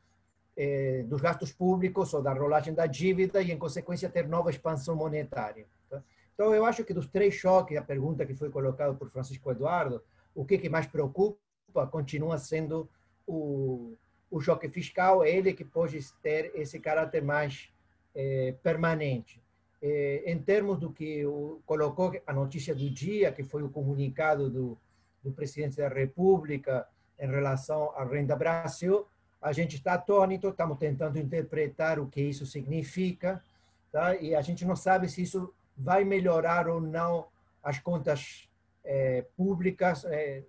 eh, 0.56 1.04
dos 1.06 1.20
gastos 1.20 1.52
públicos 1.52 2.14
ou 2.14 2.22
da 2.22 2.32
rolagem 2.32 2.72
da 2.72 2.86
dívida 2.86 3.42
e, 3.42 3.52
em 3.52 3.58
consequência, 3.58 4.08
ter 4.08 4.26
nova 4.26 4.50
expansão 4.50 4.96
monetária. 4.96 5.66
Tá? 5.90 6.02
Então, 6.34 6.54
eu 6.54 6.64
acho 6.64 6.84
que 6.84 6.94
dos 6.94 7.06
três 7.06 7.34
choques, 7.34 7.76
a 7.76 7.82
pergunta 7.82 8.24
que 8.24 8.34
foi 8.34 8.50
colocada 8.50 8.94
por 8.94 9.10
Francisco 9.10 9.50
Eduardo, 9.50 10.02
o 10.34 10.44
que, 10.44 10.58
que 10.58 10.68
mais 10.68 10.86
preocupa 10.86 11.38
continua 11.90 12.38
sendo 12.38 12.88
o, 13.26 13.96
o 14.30 14.40
choque 14.40 14.68
fiscal, 14.68 15.24
ele 15.24 15.52
que 15.52 15.64
pode 15.64 15.98
ter 16.22 16.52
esse 16.54 16.78
caráter 16.80 17.22
mais 17.22 17.70
eh, 18.14 18.54
permanente. 18.62 19.42
Eh, 19.82 20.22
em 20.26 20.38
termos 20.38 20.78
do 20.78 20.90
que 20.90 21.24
o, 21.26 21.60
colocou 21.66 22.12
a 22.26 22.32
notícia 22.32 22.74
do 22.74 22.88
dia, 22.90 23.30
que 23.30 23.42
foi 23.42 23.62
o 23.62 23.68
comunicado 23.68 24.48
do, 24.48 24.78
do 25.22 25.32
presidente 25.32 25.76
da 25.76 25.88
República 25.88 26.86
em 27.18 27.28
relação 27.28 27.90
à 27.96 28.04
renda 28.04 28.34
Brasil, 28.36 29.06
a 29.40 29.52
gente 29.52 29.76
está 29.76 29.94
atônito, 29.94 30.48
estamos 30.48 30.78
tentando 30.78 31.18
interpretar 31.18 31.98
o 31.98 32.08
que 32.08 32.20
isso 32.20 32.46
significa. 32.46 33.42
tá? 33.92 34.16
e 34.16 34.34
a 34.34 34.42
gente 34.42 34.64
não 34.64 34.76
sabe 34.76 35.08
se 35.08 35.22
isso 35.22 35.52
vai 35.76 36.04
melhorar 36.04 36.68
ou 36.68 36.80
não 36.80 37.26
as 37.62 37.78
contas 37.78 38.48
é, 38.84 39.24
públicas 39.36 40.04
é, 40.04 40.42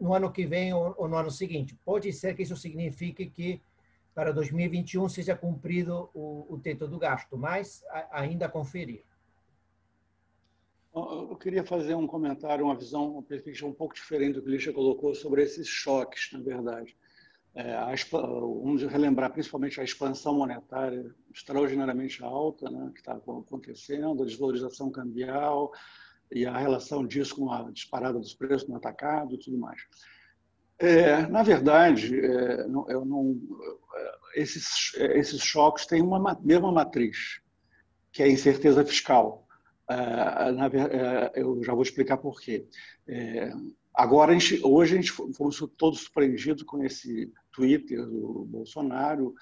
no 0.00 0.12
ano 0.12 0.30
que 0.30 0.44
vem 0.44 0.72
ou, 0.72 0.94
ou, 0.98 1.08
no 1.08 1.16
ano 1.16 1.30
seguinte. 1.30 1.78
Pode 1.84 2.12
ser 2.12 2.34
que 2.34 2.42
isso 2.42 2.56
signifique 2.56 3.26
que 3.26 3.60
para 4.14 4.32
2021 4.32 5.08
seja 5.08 5.36
cumprido 5.36 6.10
o, 6.12 6.46
o 6.48 6.58
teto 6.58 6.86
do 6.86 6.98
gasto, 6.98 7.36
mas 7.38 7.84
a, 7.88 8.20
ainda 8.20 8.48
conferir. 8.48 9.02
Eu 10.94 11.36
queria 11.36 11.64
fazer 11.64 11.94
um 11.94 12.06
comentário, 12.06 12.66
uma 12.66 12.76
visão, 12.76 13.12
uma 13.12 13.22
perspectiva 13.22 13.66
um 13.66 13.72
pouco 13.72 13.94
diferente 13.94 14.34
do 14.34 14.42
que 14.42 14.48
o 14.48 14.50
Lixa 14.50 14.72
colocou 14.74 15.14
sobre 15.14 15.42
esses 15.42 15.66
choques, 15.66 16.30
na 16.32 16.40
verdade. 16.40 16.94
É, 17.54 17.74
a, 17.74 17.94
vamos 18.10 18.82
relembrar 18.84 19.30
principalmente 19.30 19.78
a 19.78 19.84
expansão 19.84 20.34
monetária 20.34 21.14
extraordinariamente 21.34 22.22
alta 22.24 22.70
né, 22.70 22.90
que 22.94 23.00
está 23.00 23.12
acontecendo, 23.12 24.22
a 24.22 24.26
desvalorização 24.26 24.90
cambial 24.90 25.70
e 26.30 26.46
a 26.46 26.56
relação 26.56 27.06
disso 27.06 27.36
com 27.36 27.52
a 27.52 27.70
disparada 27.70 28.18
dos 28.18 28.34
preços 28.34 28.66
no 28.66 28.76
atacado 28.76 29.34
e 29.34 29.38
tudo 29.38 29.58
mais. 29.58 29.82
É, 30.78 31.26
na 31.26 31.42
verdade, 31.42 32.18
é, 32.18 32.66
não, 32.66 32.86
não, 33.04 33.40
é, 33.94 34.40
esses, 34.40 34.94
esses 34.94 35.42
choques 35.42 35.86
têm 35.86 36.00
uma 36.00 36.38
mesma 36.42 36.72
matriz, 36.72 37.40
que 38.10 38.22
é 38.22 38.26
a 38.26 38.30
incerteza 38.30 38.82
fiscal. 38.84 39.46
É, 39.88 40.52
na, 40.52 40.66
é, 40.66 41.32
eu 41.36 41.62
já 41.62 41.74
vou 41.74 41.82
explicar 41.82 42.16
por 42.16 42.40
quê. 42.40 42.66
É, 43.06 43.52
agora, 43.94 44.32
a 44.32 44.38
gente, 44.38 44.58
hoje, 44.64 44.94
a 44.94 44.96
gente 44.96 45.12
fomos 45.12 45.62
todos 45.76 46.00
surpreendidos 46.00 46.62
com 46.62 46.82
esse 46.82 47.30
Twitter 47.52 48.04
do 48.06 48.44
Bolsonaro, 48.48 49.34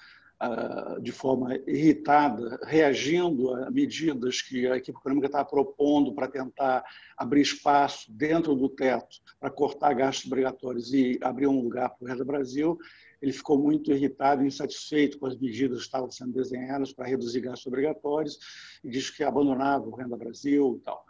de 1.02 1.12
forma 1.12 1.55
irritada, 1.67 2.59
reagindo 2.64 3.55
a 3.55 3.71
medidas 3.71 4.40
que 4.40 4.67
a 4.67 4.76
equipe 4.76 4.99
econômica 4.99 5.26
está 5.26 5.45
propondo 5.45 6.14
para 6.14 6.29
tentar 6.29 6.83
abrir 7.14 7.43
espaço 7.43 8.11
dentro 8.11 8.55
do 8.55 8.69
teto 8.69 9.19
para 9.38 9.50
cortar 9.50 9.93
gastos 9.93 10.26
obrigatórios 10.26 10.95
e 10.95 11.19
abrir 11.21 11.47
um 11.47 11.61
lugar 11.61 11.90
para 11.90 12.05
o 12.05 12.09
resto 12.09 12.25
do 12.25 12.26
Brasil, 12.26 12.79
ele 13.21 13.33
ficou 13.33 13.59
muito 13.59 13.93
irritado 13.93 14.43
e 14.43 14.47
insatisfeito 14.47 15.19
com 15.19 15.26
as 15.26 15.37
medidas 15.37 15.81
que 15.81 15.85
estavam 15.85 16.11
sendo 16.11 16.33
desenhadas 16.33 16.90
para 16.90 17.07
reduzir 17.07 17.40
gastos 17.40 17.67
obrigatórios 17.67 18.38
e 18.83 18.88
disse 18.88 19.14
que 19.14 19.23
abandonava 19.23 19.87
o 19.87 19.95
Renda 19.95 20.17
Brasil 20.17 20.79
e 20.81 20.85
tal. 20.85 21.05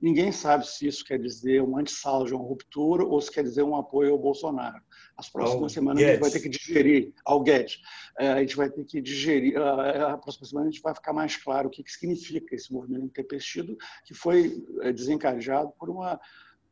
Ninguém 0.00 0.32
sabe 0.32 0.66
se 0.66 0.86
isso 0.86 1.04
quer 1.04 1.18
dizer 1.18 1.62
uma 1.62 1.80
antissala 1.80 2.24
de 2.24 2.34
uma 2.34 2.42
ruptura 2.42 3.04
ou 3.04 3.20
se 3.20 3.30
quer 3.30 3.42
dizer 3.42 3.62
um 3.62 3.76
apoio 3.76 4.12
ao 4.12 4.18
Bolsonaro. 4.18 4.82
As 5.16 5.28
próximas 5.28 5.64
ao 5.64 5.68
semanas 5.68 6.02
Guedes. 6.02 6.10
a 6.10 6.14
gente 6.14 6.22
vai 6.22 6.30
ter 6.30 6.40
que 6.40 6.48
digerir, 6.48 7.12
ao 7.24 7.42
Guedes, 7.42 7.78
é, 8.18 8.28
a 8.28 8.40
gente 8.40 8.56
vai 8.56 8.70
ter 8.70 8.84
que 8.84 9.00
digerir, 9.00 9.58
a 9.58 10.16
próxima 10.16 10.46
semana 10.46 10.68
a 10.68 10.70
gente 10.70 10.82
vai 10.82 10.94
ficar 10.94 11.12
mais 11.12 11.36
claro 11.36 11.68
o 11.68 11.70
que, 11.70 11.82
que 11.82 11.92
significa 11.92 12.54
esse 12.54 12.72
movimento 12.72 13.04
intempestivo 13.04 13.76
que 14.06 14.14
foi 14.14 14.64
é, 14.80 14.92
desencadeado 14.92 15.72
por 15.78 15.90
uma 15.90 16.18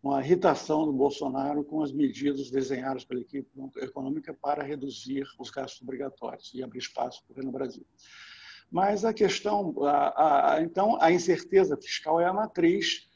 uma 0.02 0.24
irritação 0.24 0.84
do 0.86 0.92
Bolsonaro 0.92 1.64
com 1.64 1.82
as 1.82 1.92
medidas 1.92 2.50
desenhadas 2.50 3.04
pela 3.04 3.20
equipe 3.20 3.48
econômica 3.78 4.32
para 4.32 4.62
reduzir 4.62 5.26
os 5.38 5.50
gastos 5.50 5.82
obrigatórios 5.82 6.52
e 6.54 6.62
abrir 6.62 6.78
espaço 6.78 7.22
para 7.26 7.44
o 7.44 7.50
Brasil. 7.50 7.84
Mas 8.70 9.04
a 9.04 9.12
questão, 9.12 9.74
a, 9.82 10.54
a, 10.54 10.62
então, 10.62 11.00
a 11.00 11.10
incerteza 11.10 11.76
fiscal 11.76 12.20
é 12.20 12.26
a 12.26 12.32
matriz 12.32 13.07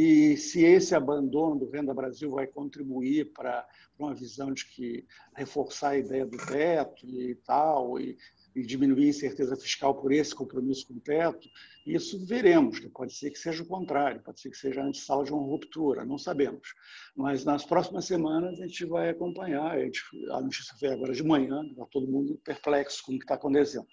e 0.00 0.36
se 0.36 0.64
esse 0.64 0.94
abandono 0.94 1.58
do 1.58 1.70
Renda 1.70 1.94
Brasil 1.94 2.30
vai 2.30 2.46
contribuir 2.46 3.32
para 3.32 3.66
uma 3.98 4.14
visão 4.14 4.52
de 4.52 4.64
que 4.66 5.06
reforçar 5.34 5.90
a 5.90 5.98
ideia 5.98 6.24
do 6.24 6.36
teto 6.36 7.06
e 7.06 7.34
tal, 7.34 7.98
e 7.98 8.16
e 8.58 8.66
diminuir 8.66 9.06
a 9.06 9.08
incerteza 9.10 9.56
fiscal 9.56 9.94
por 9.94 10.12
esse 10.12 10.34
compromisso 10.34 10.88
com 10.88 10.94
o 10.94 11.00
teto, 11.00 11.48
isso 11.86 12.24
veremos, 12.26 12.80
que 12.80 12.88
pode 12.88 13.14
ser 13.14 13.30
que 13.30 13.38
seja 13.38 13.62
o 13.62 13.66
contrário, 13.66 14.20
pode 14.20 14.40
ser 14.40 14.50
que 14.50 14.56
seja 14.56 14.82
a 14.82 14.84
antessala 14.84 15.24
de 15.24 15.32
uma 15.32 15.42
ruptura, 15.42 16.04
não 16.04 16.18
sabemos. 16.18 16.74
Mas 17.14 17.44
nas 17.44 17.64
próximas 17.64 18.06
semanas 18.06 18.60
a 18.60 18.66
gente 18.66 18.84
vai 18.84 19.10
acompanhar, 19.10 19.70
a, 19.70 19.78
gente, 19.78 20.02
a 20.32 20.40
notícia 20.40 20.74
foi 20.76 20.88
agora 20.88 21.12
de 21.12 21.22
manhã, 21.22 21.62
está 21.64 21.86
todo 21.86 22.08
mundo 22.08 22.40
perplexo 22.44 23.02
com 23.04 23.12
o 23.12 23.18
que 23.18 23.24
está 23.24 23.34
acontecendo. 23.34 23.86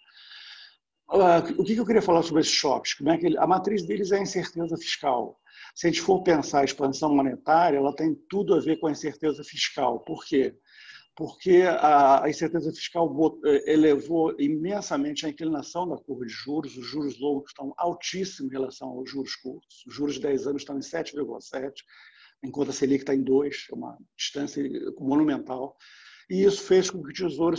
O 1.08 1.64
que 1.64 1.76
eu 1.76 1.86
queria 1.86 2.02
falar 2.02 2.24
sobre 2.24 2.42
esses 2.42 2.54
choques? 2.54 2.96
Como 2.96 3.12
é 3.12 3.18
que 3.18 3.28
ele, 3.28 3.38
a 3.38 3.46
matriz 3.46 3.86
deles 3.86 4.12
é 4.12 4.18
a 4.18 4.24
incerteza 4.24 4.76
fiscal. 4.76 5.40
Se 5.76 5.88
a 5.88 5.92
gente 5.92 6.02
for 6.02 6.24
pensar 6.24 6.62
a 6.62 6.66
expansão 6.66 7.14
monetária, 7.14 7.78
ela 7.78 7.96
tem 7.96 8.16
tudo 8.30 8.56
a 8.56 8.60
ver 8.60 8.80
com 8.80 8.88
a 8.88 8.92
incerteza 8.92 9.44
fiscal. 9.44 10.00
Por 10.00 10.26
quê? 10.26 10.56
porque 11.16 11.64
a 11.66 12.24
incerteza 12.28 12.70
fiscal 12.74 13.40
eh, 13.46 13.72
elevou 13.72 14.36
imensamente 14.38 15.26
a 15.26 15.30
inclinação 15.30 15.88
da 15.88 15.96
curva 15.96 16.26
de 16.26 16.32
juros. 16.32 16.76
Os 16.76 16.86
juros 16.86 17.18
longos 17.18 17.52
estão 17.52 17.74
altíssimos 17.78 18.52
em 18.52 18.54
relação 18.54 18.90
aos 18.90 19.10
juros 19.10 19.34
curtos. 19.38 19.86
Os 19.88 19.94
juros 19.94 20.16
de 20.16 20.22
10 20.22 20.48
anos 20.48 20.62
estão 20.64 20.78
em 20.78 20.82
7,7, 20.82 21.72
enquanto 22.44 22.70
a 22.70 22.74
Selic 22.74 23.04
está 23.04 23.16
em 23.16 23.24
2, 23.24 23.68
é 23.72 23.76
uma 23.76 23.98
distância 24.18 24.62
monumental. 25.00 25.78
E 26.30 26.44
isso 26.44 26.64
fez 26.64 26.90
com 26.90 27.02
que 27.02 27.10
o 27.10 27.14
Tesouro 27.14 27.56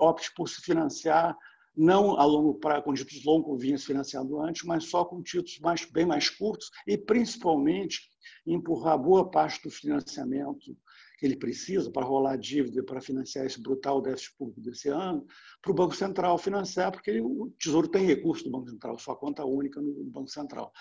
opte 0.00 0.34
por 0.34 0.48
se 0.48 0.60
financiar 0.60 1.36
não 1.76 2.18
a 2.18 2.24
longo 2.24 2.54
prazo, 2.54 2.84
com 2.84 2.94
títulos 2.94 3.80
se 3.80 3.86
financiando 3.86 4.40
antes, 4.40 4.62
mas 4.64 4.84
só 4.84 5.04
com 5.04 5.22
títulos 5.22 5.58
mais, 5.60 5.84
bem 5.84 6.06
mais 6.06 6.28
curtos 6.28 6.70
e, 6.86 6.96
principalmente, 6.96 8.00
empurrar 8.46 8.98
boa 8.98 9.30
parte 9.30 9.62
do 9.62 9.70
financiamento 9.70 10.76
que 11.18 11.26
ele 11.26 11.36
precisa 11.36 11.88
para 11.88 12.04
rolar 12.04 12.36
dívida 12.36 12.82
para 12.82 13.00
financiar 13.00 13.46
esse 13.46 13.62
brutal 13.62 14.02
déficit 14.02 14.36
público 14.36 14.60
desse 14.60 14.88
ano, 14.88 15.24
para 15.62 15.70
o 15.70 15.74
Banco 15.74 15.94
Central 15.94 16.36
financiar, 16.36 16.90
porque 16.90 17.20
o 17.20 17.54
Tesouro 17.60 17.86
tem 17.86 18.04
recurso 18.04 18.42
do 18.42 18.50
Banco 18.50 18.68
Central, 18.68 18.98
sua 18.98 19.14
conta 19.14 19.44
única 19.44 19.80
no 19.80 20.04
Banco 20.06 20.28
Central. 20.28 20.72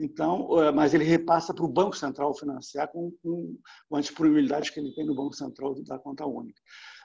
Então, 0.00 0.58
eh, 0.62 0.72
mas 0.72 0.94
ele 0.94 1.04
repassa 1.04 1.52
para 1.52 1.64
o 1.64 1.68
Banco 1.68 1.96
Central 1.96 2.34
financiar 2.34 2.88
com, 2.88 3.12
com, 3.22 3.58
com 3.88 3.96
a 3.96 4.00
disponibilidade 4.00 4.72
que 4.72 4.80
ele 4.80 4.94
tem 4.94 5.04
no 5.04 5.14
Banco 5.14 5.34
Central 5.34 5.74
da 5.82 5.98
conta 5.98 6.24
única. 6.24 6.60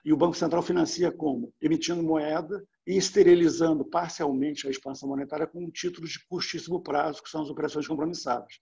E 0.08 0.14
o 0.14 0.16
Banco 0.16 0.38
Central 0.38 0.64
financia 0.64 1.12
como? 1.12 1.54
Emitindo 1.62 2.02
moeda 2.02 2.66
e 2.88 2.96
esterilizando 2.96 3.84
parcialmente 3.84 4.66
a 4.66 4.72
expansão 4.72 5.10
monetária 5.10 5.46
com 5.46 5.70
títulos 5.70 6.12
de 6.12 6.26
curtíssimo 6.30 6.82
prazo, 6.82 7.22
que 7.22 7.30
são 7.30 7.42
as 7.42 7.50
operações 7.50 7.86
compromissadas. 7.86 8.54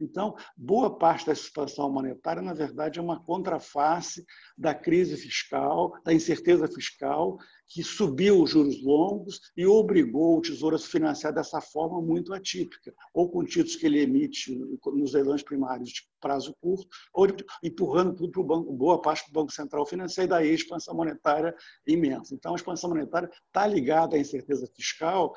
Então, 0.00 0.34
boa 0.56 0.96
parte 0.96 1.26
dessa 1.26 1.42
expansão 1.42 1.90
monetária, 1.90 2.42
na 2.42 2.54
verdade, 2.54 2.98
é 2.98 3.02
uma 3.02 3.22
contraface 3.22 4.24
da 4.56 4.74
crise 4.74 5.16
fiscal, 5.16 5.92
da 6.04 6.12
incerteza 6.12 6.68
fiscal, 6.68 7.38
que 7.68 7.82
subiu 7.82 8.42
os 8.42 8.50
juros 8.50 8.82
longos 8.82 9.40
e 9.56 9.64
obrigou 9.64 10.36
o 10.36 10.40
Tesouro 10.42 10.76
a 10.76 10.78
se 10.78 10.88
financiar 10.88 11.32
dessa 11.32 11.60
forma 11.60 12.02
muito 12.02 12.34
atípica, 12.34 12.92
ou 13.14 13.30
com 13.30 13.44
títulos 13.44 13.76
que 13.76 13.86
ele 13.86 14.00
emite 14.00 14.54
nos 14.92 15.14
leilões 15.14 15.42
primários 15.42 15.88
de 15.88 16.02
prazo 16.20 16.54
curto, 16.60 16.94
ou 17.14 17.26
empurrando 17.62 18.14
tudo 18.14 18.30
para 18.30 18.40
o 18.40 18.44
banco, 18.44 18.72
boa 18.72 19.00
parte 19.00 19.26
do 19.26 19.32
Banco 19.32 19.52
Central 19.52 19.86
financiar, 19.86 20.26
e 20.26 20.28
daí 20.28 20.50
a 20.50 20.54
expansão 20.54 20.94
monetária 20.94 21.54
imensa. 21.86 22.34
Então, 22.34 22.52
a 22.52 22.56
expansão 22.56 22.90
monetária 22.90 23.30
está 23.46 23.66
ligada 23.66 24.16
à 24.16 24.18
incerteza 24.18 24.66
fiscal, 24.76 25.34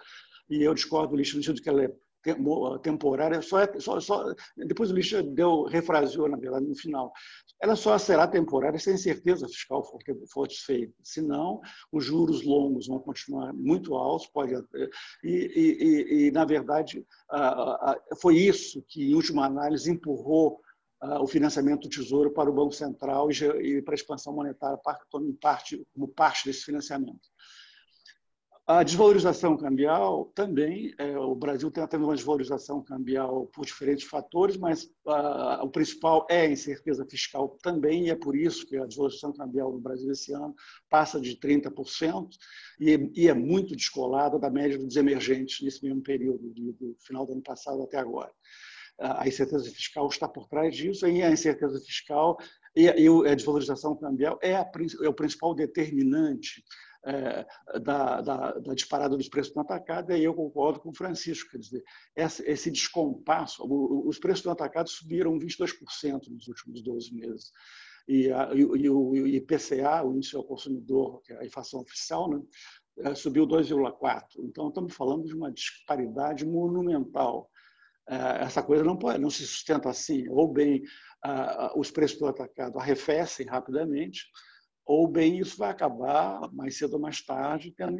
e 0.49 0.61
eu 0.61 0.73
discordo 0.73 1.09
do 1.09 1.15
lixo 1.15 1.37
no 1.37 1.43
sentido 1.43 1.61
que 1.61 1.69
ela 1.69 1.85
é 1.85 1.91
temporária, 2.81 3.41
só, 3.41 3.59
é, 3.59 3.79
só, 3.79 3.99
só 3.99 4.33
depois 4.57 4.91
o 4.91 4.95
Lixa 4.95 5.21
deu, 5.21 5.63
refraseou, 5.63 6.27
na 6.27 6.37
verdade, 6.37 6.65
no 6.65 6.75
final. 6.75 7.11
Ela 7.61 7.75
só 7.75 7.97
será 7.97 8.27
temporária 8.27 8.79
se 8.79 8.89
a 8.89 8.93
incerteza 8.93 9.47
fiscal 9.47 9.83
for, 9.83 9.99
for 10.31 10.47
desfeita. 10.47 10.93
Senão, 11.03 11.61
os 11.91 12.03
juros 12.03 12.43
longos 12.43 12.87
vão 12.87 12.99
continuar 12.99 13.53
muito 13.53 13.95
altos, 13.95 14.27
pode, 14.27 14.53
e, 15.23 15.29
e, 15.29 16.27
e, 16.27 16.31
na 16.31 16.45
verdade, 16.45 17.05
foi 18.21 18.37
isso 18.37 18.83
que, 18.87 19.11
em 19.11 19.15
última 19.15 19.45
análise, 19.45 19.91
empurrou 19.91 20.59
o 21.21 21.27
financiamento 21.27 21.83
do 21.83 21.89
Tesouro 21.89 22.31
para 22.31 22.49
o 22.49 22.53
Banco 22.53 22.73
Central 22.73 23.29
e 23.31 23.81
para 23.81 23.93
a 23.93 23.95
expansão 23.95 24.33
monetária, 24.33 24.79
como 25.11 26.07
parte 26.07 26.45
desse 26.45 26.63
financiamento. 26.63 27.29
A 28.67 28.81
desvalorização 28.81 29.55
cambial 29.55 30.25
também, 30.33 30.91
é, 30.97 31.15
o 31.19 31.35
Brasil 31.35 31.69
tem 31.69 31.85
tendo 31.85 32.05
uma 32.05 32.15
desvalorização 32.15 32.81
cambial 32.81 33.45
por 33.53 33.63
diferentes 33.63 34.07
fatores, 34.07 34.57
mas 34.57 34.89
ah, 35.07 35.61
o 35.63 35.69
principal 35.69 36.25
é 36.31 36.41
a 36.41 36.49
incerteza 36.49 37.05
fiscal 37.05 37.59
também, 37.61 38.07
e 38.07 38.09
é 38.09 38.15
por 38.15 38.35
isso 38.35 38.65
que 38.65 38.75
a 38.75 38.87
desvalorização 38.87 39.31
cambial 39.33 39.71
no 39.71 39.79
Brasil 39.79 40.11
esse 40.11 40.33
ano 40.33 40.55
passa 40.89 41.21
de 41.21 41.37
30% 41.37 42.27
e, 42.79 43.11
e 43.13 43.27
é 43.27 43.35
muito 43.35 43.75
descolada 43.75 44.39
da 44.39 44.49
média 44.49 44.79
dos 44.79 44.95
emergentes 44.95 45.61
nesse 45.61 45.83
mesmo 45.83 46.01
período, 46.01 46.49
do, 46.49 46.73
do 46.73 46.97
final 47.01 47.23
do 47.23 47.33
ano 47.33 47.43
passado 47.43 47.83
até 47.83 47.99
agora. 47.99 48.31
A 48.97 49.27
incerteza 49.27 49.69
fiscal 49.69 50.07
está 50.07 50.27
por 50.27 50.47
trás 50.47 50.75
disso, 50.75 51.07
e 51.07 51.21
a 51.21 51.29
incerteza 51.29 51.79
fiscal 51.81 52.35
e 52.75 52.89
a 52.89 53.35
desvalorização 53.35 53.95
cambial 53.95 54.39
é, 54.41 54.55
a, 54.55 54.67
é 55.03 55.07
o 55.07 55.13
principal 55.13 55.53
determinante 55.53 56.63
é, 57.05 57.45
da, 57.79 58.21
da, 58.21 58.51
da, 58.53 58.73
disparada 58.73 59.15
dos 59.15 59.29
preços 59.29 59.53
no 59.53 59.61
atacado, 59.61 60.11
e 60.11 60.15
aí 60.15 60.23
eu 60.23 60.33
concordo 60.33 60.79
com 60.79 60.89
o 60.89 60.95
Francisco, 60.95 61.51
quer 61.51 61.59
dizer, 61.59 61.83
esse 62.15 62.71
descompasso, 62.71 63.63
os 63.63 64.17
preços 64.17 64.43
no 64.43 64.51
atacado 64.51 64.89
subiram 64.89 65.37
22% 65.37 66.27
nos 66.29 66.47
últimos 66.47 66.81
12 66.81 67.13
meses. 67.13 67.51
E, 68.07 68.31
a, 68.31 68.51
e, 68.53 68.59
e, 68.59 68.89
o 68.89 69.27
IPCA, 69.27 70.03
o 70.03 70.15
Índice 70.15 70.35
ao 70.35 70.43
Consumidor, 70.43 71.21
que 71.21 71.33
é 71.33 71.39
a 71.39 71.45
inflação 71.45 71.81
oficial, 71.81 72.29
né, 72.29 72.41
eh, 72.99 73.15
subiu 73.15 73.47
2,4%. 73.47 74.23
Então, 74.39 74.69
estamos 74.69 74.93
falando 74.93 75.25
de 75.25 75.35
uma 75.35 75.51
disparidade 75.51 76.45
monumental. 76.45 77.49
Eh, 78.07 78.43
essa 78.43 78.61
coisa 78.61 78.83
não, 78.83 78.97
pode, 78.97 79.19
não 79.19 79.29
se 79.29 79.45
sustenta 79.45 79.89
assim. 79.89 80.27
Ou 80.29 80.51
bem 80.51 80.83
os 81.75 81.89
preços 81.89 82.19
do 82.19 82.27
atacado 82.27 82.77
arrefecem 82.77 83.47
rapidamente, 83.47 84.27
ou 84.85 85.07
bem 85.07 85.39
isso 85.39 85.57
vai 85.57 85.71
acabar 85.71 86.51
mais 86.53 86.77
cedo 86.77 86.93
ou 86.93 86.99
mais 86.99 87.21
tarde 87.21 87.73
tendo 87.75 87.99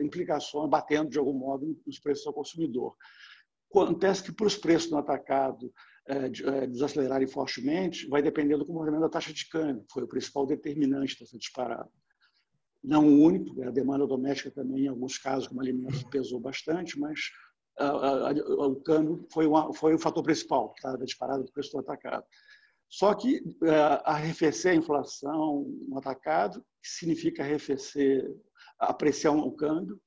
implicações, 0.00 0.70
batendo 0.70 1.10
de 1.10 1.18
algum 1.18 1.34
modo 1.34 1.78
nos 1.86 1.98
preços 1.98 2.26
ao 2.26 2.32
consumidor. 2.32 2.96
Acontece 3.70 4.22
que 4.22 4.32
para 4.32 4.46
os 4.46 4.56
preços 4.56 4.90
no 4.90 4.98
atacado 4.98 5.72
desacelerarem 6.70 7.26
fortemente, 7.26 8.08
vai 8.08 8.22
depender 8.22 8.56
do 8.56 8.64
comportamento 8.64 9.00
da 9.00 9.08
taxa 9.08 9.32
de 9.32 9.48
câmbio, 9.48 9.84
que 9.84 9.92
foi 9.92 10.04
o 10.04 10.08
principal 10.08 10.46
determinante 10.46 11.18
dessa 11.18 11.36
disparada 11.36 11.90
não 12.86 13.04
o 13.04 13.20
único, 13.20 13.60
a 13.64 13.70
demanda 13.70 14.06
doméstica 14.06 14.50
também, 14.50 14.84
em 14.84 14.88
alguns 14.88 15.18
casos, 15.18 15.48
como 15.48 15.60
alimentos, 15.60 16.04
pesou 16.04 16.38
bastante, 16.38 16.98
mas 16.98 17.32
o 18.58 18.76
câmbio 18.76 19.26
foi, 19.32 19.46
uma, 19.46 19.74
foi 19.74 19.94
o 19.94 19.98
fator 19.98 20.22
principal 20.22 20.72
tá, 20.80 20.96
da 20.96 21.04
disparada 21.04 21.42
do 21.42 21.52
preço 21.52 21.72
do 21.72 21.80
atacado. 21.80 22.24
Só 22.88 23.14
que 23.14 23.42
é, 23.62 24.02
arrefecer 24.04 24.72
a 24.72 24.76
inflação 24.76 25.66
no 25.88 25.98
atacado 25.98 26.64
significa 26.82 27.42
arrefecer, 27.42 28.24
apreciar 28.78 29.32
o 29.32 29.52
câmbio, 29.52 30.00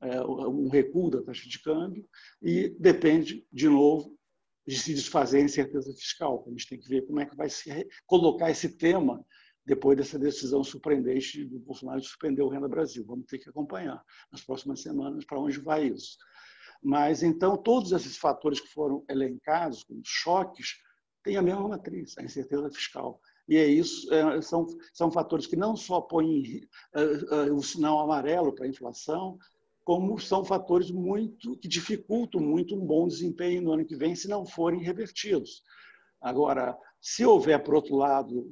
é, 0.00 0.20
um 0.22 0.68
recuo 0.68 1.10
da 1.10 1.22
taxa 1.22 1.48
de 1.48 1.62
câmbio, 1.62 2.06
e 2.42 2.68
depende, 2.78 3.46
de 3.52 3.68
novo, 3.68 4.18
de 4.66 4.78
se 4.78 4.94
desfazer 4.94 5.38
a 5.38 5.44
incerteza 5.44 5.92
fiscal. 5.92 6.44
A 6.46 6.50
gente 6.50 6.68
tem 6.68 6.80
que 6.80 6.88
ver 6.88 7.06
como 7.06 7.20
é 7.20 7.26
que 7.26 7.36
vai 7.36 7.48
se 7.48 7.86
colocar 8.06 8.50
esse 8.50 8.76
tema 8.76 9.24
depois 9.64 9.96
dessa 9.96 10.18
decisão 10.18 10.62
surpreendente 10.62 11.44
do 11.44 11.58
Bolsonaro 11.58 12.00
de 12.00 12.06
suspender 12.06 12.42
o 12.42 12.48
Renda 12.48 12.68
Brasil. 12.68 13.04
Vamos 13.06 13.26
ter 13.26 13.38
que 13.38 13.48
acompanhar 13.48 14.02
nas 14.30 14.42
próximas 14.42 14.82
semanas 14.82 15.24
para 15.24 15.40
onde 15.40 15.58
vai 15.58 15.86
isso. 15.86 16.18
Mas, 16.82 17.22
então, 17.22 17.56
todos 17.56 17.92
esses 17.92 18.18
fatores 18.18 18.60
que 18.60 18.68
foram 18.68 19.04
elencados, 19.08 19.84
como 19.84 20.02
choques, 20.04 20.76
têm 21.24 21.36
a 21.36 21.42
mesma 21.42 21.66
matriz, 21.66 22.16
a 22.18 22.22
incerteza 22.22 22.70
fiscal. 22.70 23.20
E 23.48 23.56
é 23.56 23.66
isso, 23.66 24.12
é, 24.12 24.40
são, 24.40 24.66
são 24.92 25.10
fatores 25.10 25.46
que 25.46 25.56
não 25.56 25.74
só 25.74 26.00
põem 26.00 26.68
uh, 26.94 27.50
uh, 27.50 27.54
o 27.54 27.62
sinal 27.62 27.98
amarelo 27.98 28.54
para 28.54 28.66
a 28.66 28.68
inflação, 28.68 29.38
como 29.84 30.18
são 30.18 30.44
fatores 30.44 30.90
muito 30.90 31.58
que 31.58 31.68
dificultam 31.68 32.40
muito 32.40 32.74
um 32.74 32.86
bom 32.86 33.06
desempenho 33.06 33.62
no 33.62 33.72
ano 33.72 33.84
que 33.84 33.96
vem 33.96 34.14
se 34.14 34.28
não 34.28 34.46
forem 34.46 34.82
revertidos. 34.82 35.62
Agora, 36.20 36.78
se 37.06 37.22
houver, 37.22 37.62
por 37.62 37.74
outro 37.74 37.96
lado, 37.96 38.50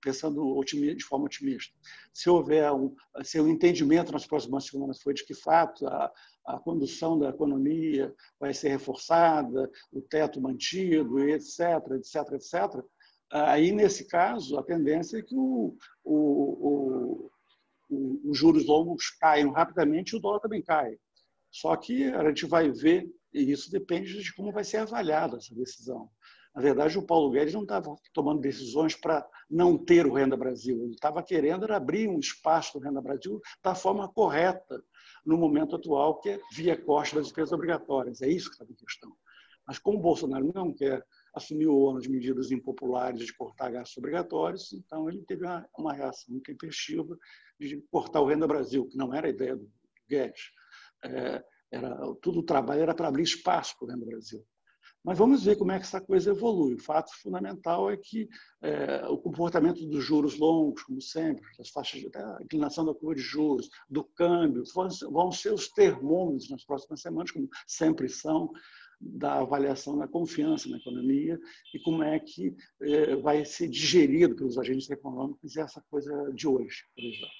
pensando 0.00 0.58
de 0.64 1.04
forma 1.04 1.26
otimista, 1.26 1.70
se 2.14 2.30
houver 2.30 2.72
um, 2.72 2.96
se 3.22 3.38
o 3.38 3.46
entendimento 3.46 4.10
nas 4.10 4.26
próximas 4.26 4.64
semanas 4.64 5.02
foi 5.02 5.12
de 5.12 5.22
que, 5.22 5.34
fato, 5.34 5.86
a, 5.86 6.10
a 6.46 6.58
condução 6.58 7.18
da 7.18 7.28
economia 7.28 8.14
vai 8.38 8.54
ser 8.54 8.70
reforçada, 8.70 9.70
o 9.92 10.00
teto 10.00 10.40
mantido, 10.40 11.20
etc., 11.28 11.60
etc., 11.90 12.32
etc., 12.32 12.82
aí, 13.30 13.70
nesse 13.70 14.06
caso, 14.08 14.58
a 14.58 14.62
tendência 14.62 15.18
é 15.18 15.22
que 15.22 15.36
o, 15.36 15.76
o, 16.02 17.30
o, 17.90 18.30
os 18.30 18.38
juros 18.38 18.64
longos 18.64 19.10
caiam 19.20 19.50
rapidamente 19.50 20.14
e 20.14 20.16
o 20.16 20.20
dólar 20.20 20.40
também 20.40 20.62
cai. 20.62 20.96
Só 21.50 21.76
que 21.76 22.04
a 22.04 22.26
gente 22.28 22.46
vai 22.46 22.70
ver, 22.70 23.06
e 23.30 23.52
isso 23.52 23.70
depende 23.70 24.22
de 24.22 24.34
como 24.34 24.52
vai 24.52 24.64
ser 24.64 24.78
avaliada 24.78 25.36
essa 25.36 25.54
decisão. 25.54 26.08
Na 26.54 26.60
verdade, 26.60 26.98
o 26.98 27.06
Paulo 27.06 27.30
Guedes 27.30 27.54
não 27.54 27.62
estava 27.62 27.94
tomando 28.12 28.40
decisões 28.40 28.96
para 28.96 29.26
não 29.48 29.78
ter 29.78 30.06
o 30.06 30.12
Renda 30.12 30.36
Brasil. 30.36 30.82
Ele 30.82 30.94
estava 30.94 31.22
querendo 31.22 31.70
abrir 31.72 32.08
um 32.08 32.18
espaço 32.18 32.78
do 32.78 32.84
Renda 32.84 33.00
Brasil 33.00 33.40
da 33.62 33.74
forma 33.74 34.08
correta 34.08 34.82
no 35.24 35.36
momento 35.36 35.76
atual, 35.76 36.20
que 36.20 36.30
é 36.30 36.40
via 36.52 36.76
corte 36.76 37.14
das 37.14 37.24
despesas 37.24 37.52
obrigatórias. 37.52 38.20
É 38.20 38.28
isso 38.28 38.48
que 38.48 38.54
estava 38.54 38.72
em 38.72 38.74
questão. 38.74 39.12
Mas 39.66 39.78
como 39.78 39.98
o 39.98 40.02
Bolsonaro 40.02 40.50
não 40.52 40.72
quer 40.72 41.04
assumir 41.32 41.68
o 41.68 41.78
ônus 41.78 42.02
de 42.02 42.10
medidas 42.10 42.50
impopulares 42.50 43.24
de 43.24 43.32
cortar 43.36 43.70
gastos 43.70 43.96
obrigatórios, 43.98 44.72
então 44.72 45.08
ele 45.08 45.22
teve 45.22 45.44
uma, 45.44 45.68
uma 45.78 45.92
reação 45.92 46.34
intempestiva 46.34 47.16
de 47.58 47.80
cortar 47.90 48.20
o 48.20 48.26
Renda 48.26 48.48
Brasil, 48.48 48.88
que 48.88 48.96
não 48.96 49.14
era 49.14 49.28
a 49.28 49.30
ideia 49.30 49.54
do 49.54 49.70
Guedes. 50.08 50.50
É, 51.04 51.44
era, 51.70 51.96
tudo 52.20 52.40
o 52.40 52.44
trabalho 52.44 52.82
era 52.82 52.94
para 52.94 53.06
abrir 53.06 53.22
espaço 53.22 53.76
para 53.78 53.86
o 53.86 53.90
Renda 53.90 54.04
Brasil. 54.04 54.44
Mas 55.04 55.16
vamos 55.16 55.44
ver 55.44 55.56
como 55.56 55.72
é 55.72 55.78
que 55.78 55.84
essa 55.84 56.00
coisa 56.00 56.30
evolui. 56.30 56.74
O 56.74 56.82
fato 56.82 57.10
fundamental 57.22 57.90
é 57.90 57.96
que 57.96 58.28
é, 58.62 59.06
o 59.08 59.16
comportamento 59.16 59.84
dos 59.86 60.04
juros 60.04 60.38
longos, 60.38 60.82
como 60.82 61.00
sempre, 61.00 61.44
das 61.56 61.70
taxas 61.70 62.00
de 62.00 62.10
a 62.14 62.38
inclinação 62.42 62.84
da 62.84 62.94
curva 62.94 63.14
de 63.14 63.22
juros, 63.22 63.70
do 63.88 64.04
câmbio, 64.04 64.62
vão 65.10 65.32
ser 65.32 65.52
os 65.52 65.68
termômetros 65.68 66.50
nas 66.50 66.64
próximas 66.64 67.00
semanas, 67.00 67.30
como 67.30 67.48
sempre 67.66 68.08
são, 68.08 68.52
da 69.00 69.38
avaliação 69.38 69.96
da 69.96 70.06
confiança 70.06 70.68
na 70.68 70.76
economia 70.76 71.40
e 71.74 71.78
como 71.80 72.02
é 72.02 72.18
que 72.20 72.54
é, 72.82 73.16
vai 73.16 73.44
ser 73.44 73.68
digerido 73.68 74.36
pelos 74.36 74.58
agentes 74.58 74.90
econômicos 74.90 75.56
essa 75.56 75.82
coisa 75.88 76.30
de 76.34 76.46
hoje, 76.46 76.84
por 76.94 77.02
exemplo. 77.02 77.39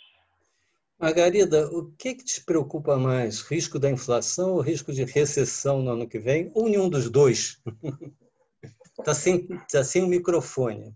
Margarida, 1.00 1.66
o 1.70 1.90
que, 1.92 2.14
que 2.14 2.24
te 2.24 2.44
preocupa 2.44 2.98
mais? 2.98 3.40
Risco 3.40 3.78
da 3.78 3.90
inflação 3.90 4.52
ou 4.52 4.60
risco 4.60 4.92
de 4.92 5.02
recessão 5.04 5.80
no 5.80 5.92
ano 5.92 6.06
que 6.06 6.18
vem? 6.18 6.50
Ou 6.54 6.68
nenhum 6.68 6.90
dos 6.90 7.08
dois? 7.08 7.58
Está 8.98 9.14
sem, 9.14 9.46
tá 9.72 9.82
sem 9.82 10.04
o 10.04 10.06
microfone. 10.06 10.94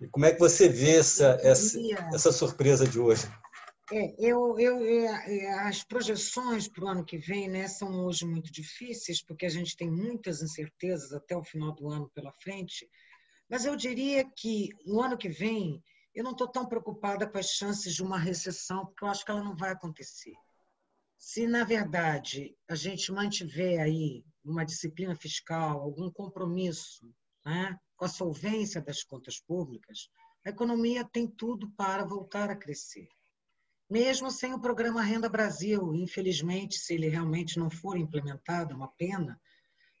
E 0.00 0.06
como 0.06 0.26
é 0.26 0.32
que 0.32 0.38
você 0.38 0.68
vê 0.68 0.96
essa, 0.96 1.38
essa, 1.42 1.76
essa 2.14 2.30
surpresa 2.30 2.86
de 2.86 3.00
hoje? 3.00 3.26
É, 3.92 4.14
eu, 4.16 4.56
eu, 4.56 4.78
é, 4.78 5.50
as 5.66 5.82
projeções 5.82 6.68
para 6.68 6.84
o 6.84 6.88
ano 6.88 7.04
que 7.04 7.18
vem 7.18 7.48
né, 7.48 7.66
são 7.66 8.04
hoje 8.04 8.24
muito 8.24 8.52
difíceis, 8.52 9.20
porque 9.20 9.44
a 9.44 9.50
gente 9.50 9.76
tem 9.76 9.90
muitas 9.90 10.40
incertezas 10.40 11.12
até 11.12 11.36
o 11.36 11.42
final 11.42 11.72
do 11.72 11.88
ano 11.88 12.08
pela 12.14 12.32
frente. 12.40 12.88
Mas 13.50 13.64
eu 13.64 13.74
diria 13.74 14.24
que 14.36 14.68
no 14.86 15.02
ano 15.02 15.18
que 15.18 15.28
vem 15.28 15.82
eu 16.14 16.22
não 16.22 16.32
estou 16.32 16.48
tão 16.48 16.66
preocupada 16.66 17.26
com 17.26 17.38
as 17.38 17.50
chances 17.50 17.94
de 17.94 18.02
uma 18.02 18.18
recessão, 18.18 18.86
porque 18.86 19.04
eu 19.04 19.08
acho 19.08 19.24
que 19.24 19.30
ela 19.30 19.42
não 19.42 19.56
vai 19.56 19.70
acontecer. 19.70 20.34
Se, 21.16 21.46
na 21.46 21.64
verdade, 21.64 22.56
a 22.68 22.74
gente 22.74 23.12
mantiver 23.12 23.80
aí 23.80 24.24
uma 24.44 24.64
disciplina 24.64 25.14
fiscal, 25.14 25.80
algum 25.80 26.10
compromisso 26.10 27.08
né, 27.44 27.78
com 27.96 28.04
a 28.04 28.08
solvência 28.08 28.80
das 28.80 29.02
contas 29.02 29.40
públicas, 29.40 30.08
a 30.44 30.50
economia 30.50 31.04
tem 31.04 31.26
tudo 31.26 31.70
para 31.76 32.04
voltar 32.04 32.50
a 32.50 32.56
crescer. 32.56 33.08
Mesmo 33.88 34.30
sem 34.30 34.52
o 34.52 34.60
programa 34.60 35.02
Renda 35.02 35.28
Brasil, 35.28 35.94
infelizmente, 35.94 36.76
se 36.78 36.94
ele 36.94 37.08
realmente 37.08 37.58
não 37.58 37.70
for 37.70 37.96
implementado, 37.96 38.72
é 38.72 38.76
uma 38.76 38.90
pena, 38.92 39.40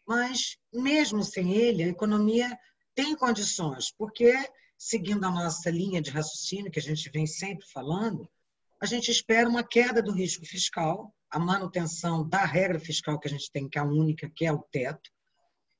mas 0.06 0.58
mesmo 0.72 1.22
sem 1.22 1.52
ele, 1.54 1.84
a 1.84 1.88
economia 1.88 2.58
tem 2.94 3.14
condições, 3.14 3.92
porque 3.96 4.34
seguindo 4.84 5.24
a 5.24 5.30
nossa 5.30 5.70
linha 5.70 6.02
de 6.02 6.10
raciocínio, 6.10 6.70
que 6.70 6.80
a 6.80 6.82
gente 6.82 7.08
vem 7.08 7.24
sempre 7.24 7.64
falando, 7.68 8.28
a 8.80 8.84
gente 8.84 9.12
espera 9.12 9.48
uma 9.48 9.62
queda 9.62 10.02
do 10.02 10.10
risco 10.10 10.44
fiscal, 10.44 11.14
a 11.30 11.38
manutenção 11.38 12.28
da 12.28 12.44
regra 12.44 12.80
fiscal 12.80 13.16
que 13.16 13.28
a 13.28 13.30
gente 13.30 13.48
tem, 13.52 13.68
que 13.68 13.78
é 13.78 13.80
a 13.80 13.84
única, 13.84 14.28
que 14.28 14.44
é 14.44 14.52
o 14.52 14.58
teto. 14.72 15.08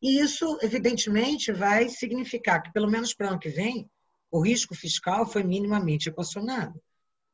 E 0.00 0.20
isso, 0.20 0.56
evidentemente, 0.62 1.50
vai 1.52 1.88
significar 1.88 2.62
que, 2.62 2.72
pelo 2.72 2.88
menos 2.88 3.12
para 3.12 3.26
o 3.26 3.30
ano 3.30 3.40
que 3.40 3.48
vem, 3.48 3.90
o 4.30 4.40
risco 4.40 4.72
fiscal 4.72 5.26
foi 5.26 5.42
minimamente 5.42 6.08
equacionado. 6.08 6.80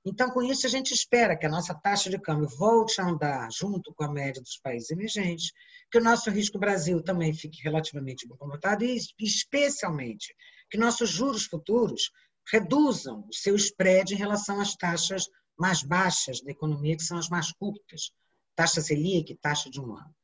Então, 0.05 0.31
com 0.31 0.43
isso, 0.43 0.67
a 0.67 0.71
gente 0.71 0.95
espera 0.95 1.37
que 1.37 1.45
a 1.45 1.51
nossa 1.51 1.75
taxa 1.75 2.09
de 2.09 2.19
câmbio 2.19 2.49
volte 2.49 3.01
a 3.01 3.07
andar 3.07 3.49
junto 3.53 3.93
com 3.95 4.05
a 4.05 4.13
média 4.13 4.41
dos 4.41 4.59
países 4.59 4.91
emergentes, 4.91 5.53
que 5.91 5.99
o 5.99 6.03
nosso 6.03 6.31
risco 6.31 6.59
Brasil 6.59 7.03
também 7.03 7.35
fique 7.35 7.63
relativamente 7.63 8.27
bem 8.27 8.37
comportado 8.37 8.85
e, 8.85 8.99
especialmente, 9.21 10.35
que 10.71 10.79
nossos 10.79 11.11
juros 11.11 11.45
futuros 11.45 12.11
reduzam 12.51 13.27
o 13.29 13.35
seu 13.35 13.55
spread 13.57 14.15
em 14.15 14.17
relação 14.17 14.61
às 14.61 14.75
taxas 14.75 15.29
mais 15.59 15.83
baixas 15.83 16.41
da 16.41 16.51
economia, 16.51 16.97
que 16.97 17.03
são 17.03 17.19
as 17.19 17.29
mais 17.29 17.53
curtas, 17.53 18.13
taxa 18.55 18.81
Selic, 18.81 19.35
taxa 19.37 19.69
de 19.69 19.81
um 19.81 19.97
ano. 19.97 20.15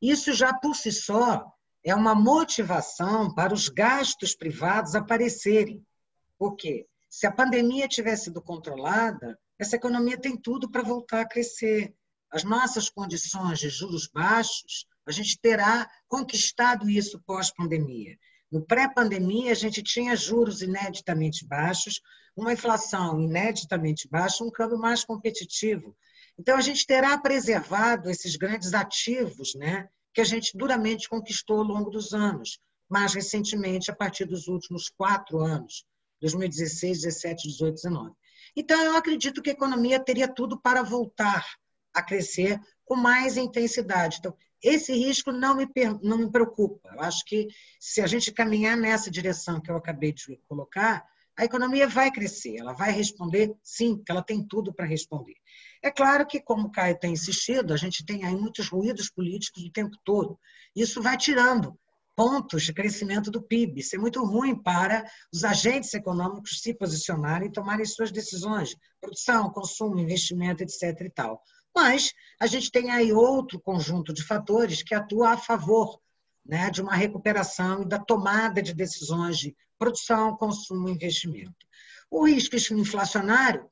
Isso 0.00 0.32
já 0.32 0.54
por 0.54 0.74
si 0.74 0.90
só 0.90 1.44
é 1.84 1.94
uma 1.94 2.14
motivação 2.14 3.32
para 3.34 3.52
os 3.54 3.68
gastos 3.68 4.34
privados 4.34 4.94
aparecerem. 4.94 5.84
Por 6.38 6.56
quê? 6.56 6.86
Se 7.08 7.26
a 7.26 7.32
pandemia 7.32 7.88
tivesse 7.88 8.24
sido 8.24 8.42
controlada, 8.42 9.38
essa 9.58 9.76
economia 9.76 10.18
tem 10.18 10.36
tudo 10.36 10.70
para 10.70 10.82
voltar 10.82 11.22
a 11.22 11.28
crescer. 11.28 11.94
As 12.30 12.44
nossas 12.44 12.90
condições 12.90 13.58
de 13.58 13.70
juros 13.70 14.06
baixos, 14.06 14.86
a 15.06 15.10
gente 15.10 15.38
terá 15.40 15.90
conquistado 16.06 16.88
isso 16.88 17.20
pós-pandemia. 17.26 18.18
No 18.52 18.64
pré-pandemia, 18.64 19.52
a 19.52 19.54
gente 19.54 19.82
tinha 19.82 20.14
juros 20.14 20.62
ineditamente 20.62 21.46
baixos, 21.46 22.00
uma 22.36 22.52
inflação 22.52 23.20
ineditamente 23.20 24.08
baixa, 24.08 24.44
um 24.44 24.50
câmbio 24.50 24.78
mais 24.78 25.04
competitivo. 25.04 25.96
Então, 26.38 26.56
a 26.56 26.60
gente 26.60 26.86
terá 26.86 27.18
preservado 27.18 28.10
esses 28.10 28.36
grandes 28.36 28.74
ativos 28.74 29.54
né, 29.54 29.88
que 30.14 30.20
a 30.20 30.24
gente 30.24 30.56
duramente 30.56 31.08
conquistou 31.08 31.58
ao 31.58 31.64
longo 31.64 31.90
dos 31.90 32.12
anos, 32.12 32.58
mais 32.88 33.12
recentemente, 33.12 33.90
a 33.90 33.96
partir 33.96 34.24
dos 34.24 34.46
últimos 34.46 34.88
quatro 34.88 35.40
anos, 35.40 35.84
2016, 36.20 37.02
17, 37.02 37.48
18, 37.48 37.74
19. 37.74 38.12
Então, 38.56 38.80
eu 38.82 38.96
acredito 38.96 39.42
que 39.42 39.50
a 39.50 39.52
economia 39.52 40.00
teria 40.00 40.26
tudo 40.26 40.60
para 40.60 40.82
voltar 40.82 41.46
a 41.94 42.02
crescer 42.02 42.60
com 42.84 42.96
mais 42.96 43.36
intensidade. 43.36 44.16
Então, 44.18 44.34
esse 44.62 44.92
risco 44.92 45.30
não 45.30 45.56
me, 45.56 45.68
não 46.02 46.18
me 46.18 46.30
preocupa. 46.30 46.90
Eu 46.92 47.00
acho 47.00 47.24
que 47.24 47.46
se 47.78 48.00
a 48.00 48.06
gente 48.06 48.32
caminhar 48.32 48.76
nessa 48.76 49.10
direção 49.10 49.60
que 49.60 49.70
eu 49.70 49.76
acabei 49.76 50.12
de 50.12 50.40
colocar, 50.48 51.06
a 51.36 51.44
economia 51.44 51.86
vai 51.86 52.10
crescer, 52.10 52.56
ela 52.56 52.72
vai 52.72 52.90
responder 52.90 53.54
sim, 53.62 53.96
porque 53.96 54.10
ela 54.10 54.24
tem 54.24 54.44
tudo 54.44 54.74
para 54.74 54.84
responder. 54.84 55.36
É 55.80 55.88
claro 55.88 56.26
que, 56.26 56.40
como 56.40 56.66
o 56.66 56.72
Caio 56.72 56.98
tem 56.98 57.12
insistido, 57.12 57.72
a 57.72 57.76
gente 57.76 58.04
tem 58.04 58.24
aí 58.24 58.34
muitos 58.34 58.68
ruídos 58.68 59.08
políticos 59.08 59.62
o 59.62 59.70
tempo 59.70 59.96
todo. 60.04 60.36
Isso 60.74 61.00
vai 61.00 61.16
tirando 61.16 61.78
pontos 62.18 62.64
de 62.64 62.72
crescimento 62.72 63.30
do 63.30 63.40
PIB. 63.40 63.78
Isso 63.78 63.94
é 63.94 63.98
muito 63.98 64.24
ruim 64.24 64.60
para 64.60 65.08
os 65.32 65.44
agentes 65.44 65.94
econômicos 65.94 66.60
se 66.60 66.74
posicionarem 66.74 67.46
e 67.46 67.52
tomarem 67.52 67.86
suas 67.86 68.10
decisões, 68.10 68.74
produção, 69.00 69.48
consumo, 69.52 70.00
investimento, 70.00 70.64
etc. 70.64 71.00
e 71.02 71.10
tal. 71.10 71.40
Mas 71.72 72.12
a 72.40 72.48
gente 72.48 72.72
tem 72.72 72.90
aí 72.90 73.12
outro 73.12 73.60
conjunto 73.60 74.12
de 74.12 74.24
fatores 74.24 74.82
que 74.82 74.96
atua 74.96 75.34
a 75.34 75.36
favor 75.36 76.00
né, 76.44 76.68
de 76.72 76.82
uma 76.82 76.96
recuperação 76.96 77.82
e 77.82 77.88
da 77.88 78.00
tomada 78.00 78.60
de 78.60 78.74
decisões 78.74 79.38
de 79.38 79.56
produção, 79.78 80.36
consumo 80.36 80.88
investimento. 80.88 81.54
O 82.10 82.26
risco 82.26 82.56
inflacionário, 82.74 83.70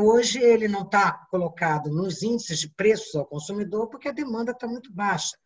hoje 0.00 0.40
ele 0.40 0.66
não 0.66 0.82
está 0.82 1.12
colocado 1.30 1.90
nos 1.90 2.24
índices 2.24 2.58
de 2.58 2.70
preços 2.70 3.14
ao 3.14 3.24
consumidor 3.24 3.88
porque 3.88 4.08
a 4.08 4.12
demanda 4.12 4.50
está 4.50 4.66
muito 4.66 4.92
baixa. 4.92 5.36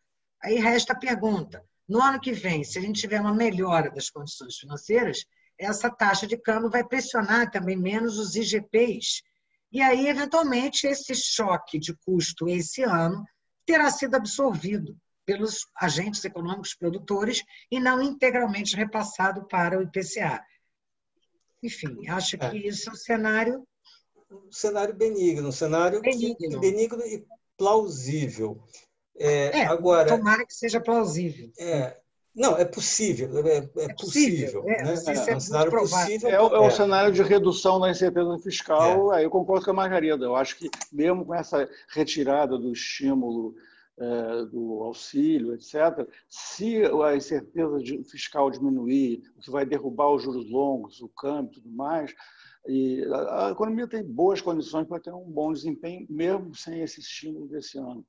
Aí 0.41 0.55
resta 0.55 0.93
a 0.93 0.99
pergunta: 0.99 1.63
no 1.89 1.99
ano 1.99 2.21
que 2.21 2.31
vem, 2.31 2.63
se 2.63 2.77
a 2.77 2.81
gente 2.81 3.01
tiver 3.01 3.19
uma 3.19 3.33
melhora 3.33 3.89
das 3.89 4.11
condições 4.11 4.57
financeiras, 4.57 5.25
essa 5.57 5.89
taxa 5.89 6.27
de 6.27 6.37
câmbio 6.37 6.69
vai 6.69 6.83
pressionar 6.83 7.49
também 7.49 7.75
menos 7.75 8.19
os 8.19 8.35
IGPs. 8.35 9.23
E 9.71 9.81
aí, 9.81 10.07
eventualmente, 10.07 10.85
esse 10.85 11.15
choque 11.15 11.79
de 11.79 11.95
custo 12.05 12.47
esse 12.47 12.83
ano 12.83 13.25
terá 13.65 13.89
sido 13.89 14.15
absorvido 14.15 14.95
pelos 15.25 15.67
agentes 15.75 16.23
econômicos 16.23 16.75
produtores 16.75 17.43
e 17.71 17.79
não 17.79 18.01
integralmente 18.01 18.75
repassado 18.75 19.47
para 19.47 19.77
o 19.77 19.81
IPCA. 19.81 20.43
Enfim, 21.61 22.07
acho 22.07 22.37
que 22.37 22.45
é. 22.45 22.67
isso 22.67 22.89
é 22.89 22.93
um 22.93 22.95
cenário. 22.95 23.67
Um 24.31 24.51
cenário 24.51 24.95
benigno, 24.95 25.49
um 25.49 25.51
cenário 25.51 26.01
benigno, 26.01 26.59
benigno 26.59 27.01
e 27.05 27.25
plausível. 27.57 28.63
É, 29.19 29.59
é, 29.59 29.65
agora, 29.65 30.17
tomara 30.17 30.45
que 30.45 30.53
seja 30.53 30.79
plausível. 30.79 31.51
É, 31.59 31.95
não, 32.35 32.57
é 32.57 32.63
possível. 32.63 33.45
É, 33.45 33.57
é, 33.57 33.69
é 33.85 33.93
possível. 33.93 34.63
É, 34.65 34.83
né? 34.83 34.93
é, 35.27 35.35
um 35.35 35.39
cenário 35.39 35.71
possível. 35.71 36.29
É, 36.29 36.41
o, 36.41 36.65
é 36.65 36.69
cenário 36.69 37.11
de 37.11 37.21
redução 37.21 37.79
da 37.79 37.89
incerteza 37.89 38.37
fiscal. 38.39 39.11
Aí 39.11 39.25
eu 39.25 39.29
concordo 39.29 39.65
com 39.65 39.71
a 39.71 39.73
Margarida. 39.73 40.23
Eu 40.23 40.35
acho 40.35 40.55
que, 40.55 40.69
mesmo 40.91 41.25
com 41.25 41.35
essa 41.35 41.69
retirada 41.89 42.57
do 42.57 42.71
estímulo 42.71 43.55
é, 43.99 44.45
do 44.45 44.81
auxílio, 44.83 45.53
etc., 45.53 46.07
se 46.29 46.81
a 46.85 47.15
incerteza 47.15 47.77
fiscal 48.09 48.49
diminuir, 48.49 49.23
o 49.35 49.41
que 49.41 49.51
vai 49.51 49.65
derrubar 49.65 50.09
os 50.11 50.23
juros 50.23 50.49
longos, 50.49 51.01
o 51.01 51.09
câmbio 51.09 51.51
e 51.51 51.55
tudo 51.55 51.69
mais, 51.69 52.15
e 52.67 53.03
a, 53.11 53.49
economia 53.51 53.87
tem 53.87 54.03
boas 54.03 54.41
condições 54.41 54.87
para 54.87 54.99
ter 54.99 55.13
um 55.13 55.25
bom 55.25 55.51
desempenho, 55.53 56.05
mesmo 56.09 56.53
sem 56.53 56.81
esse 56.81 56.99
estímulo 56.99 57.47
desse 57.47 57.77
ano. 57.77 58.05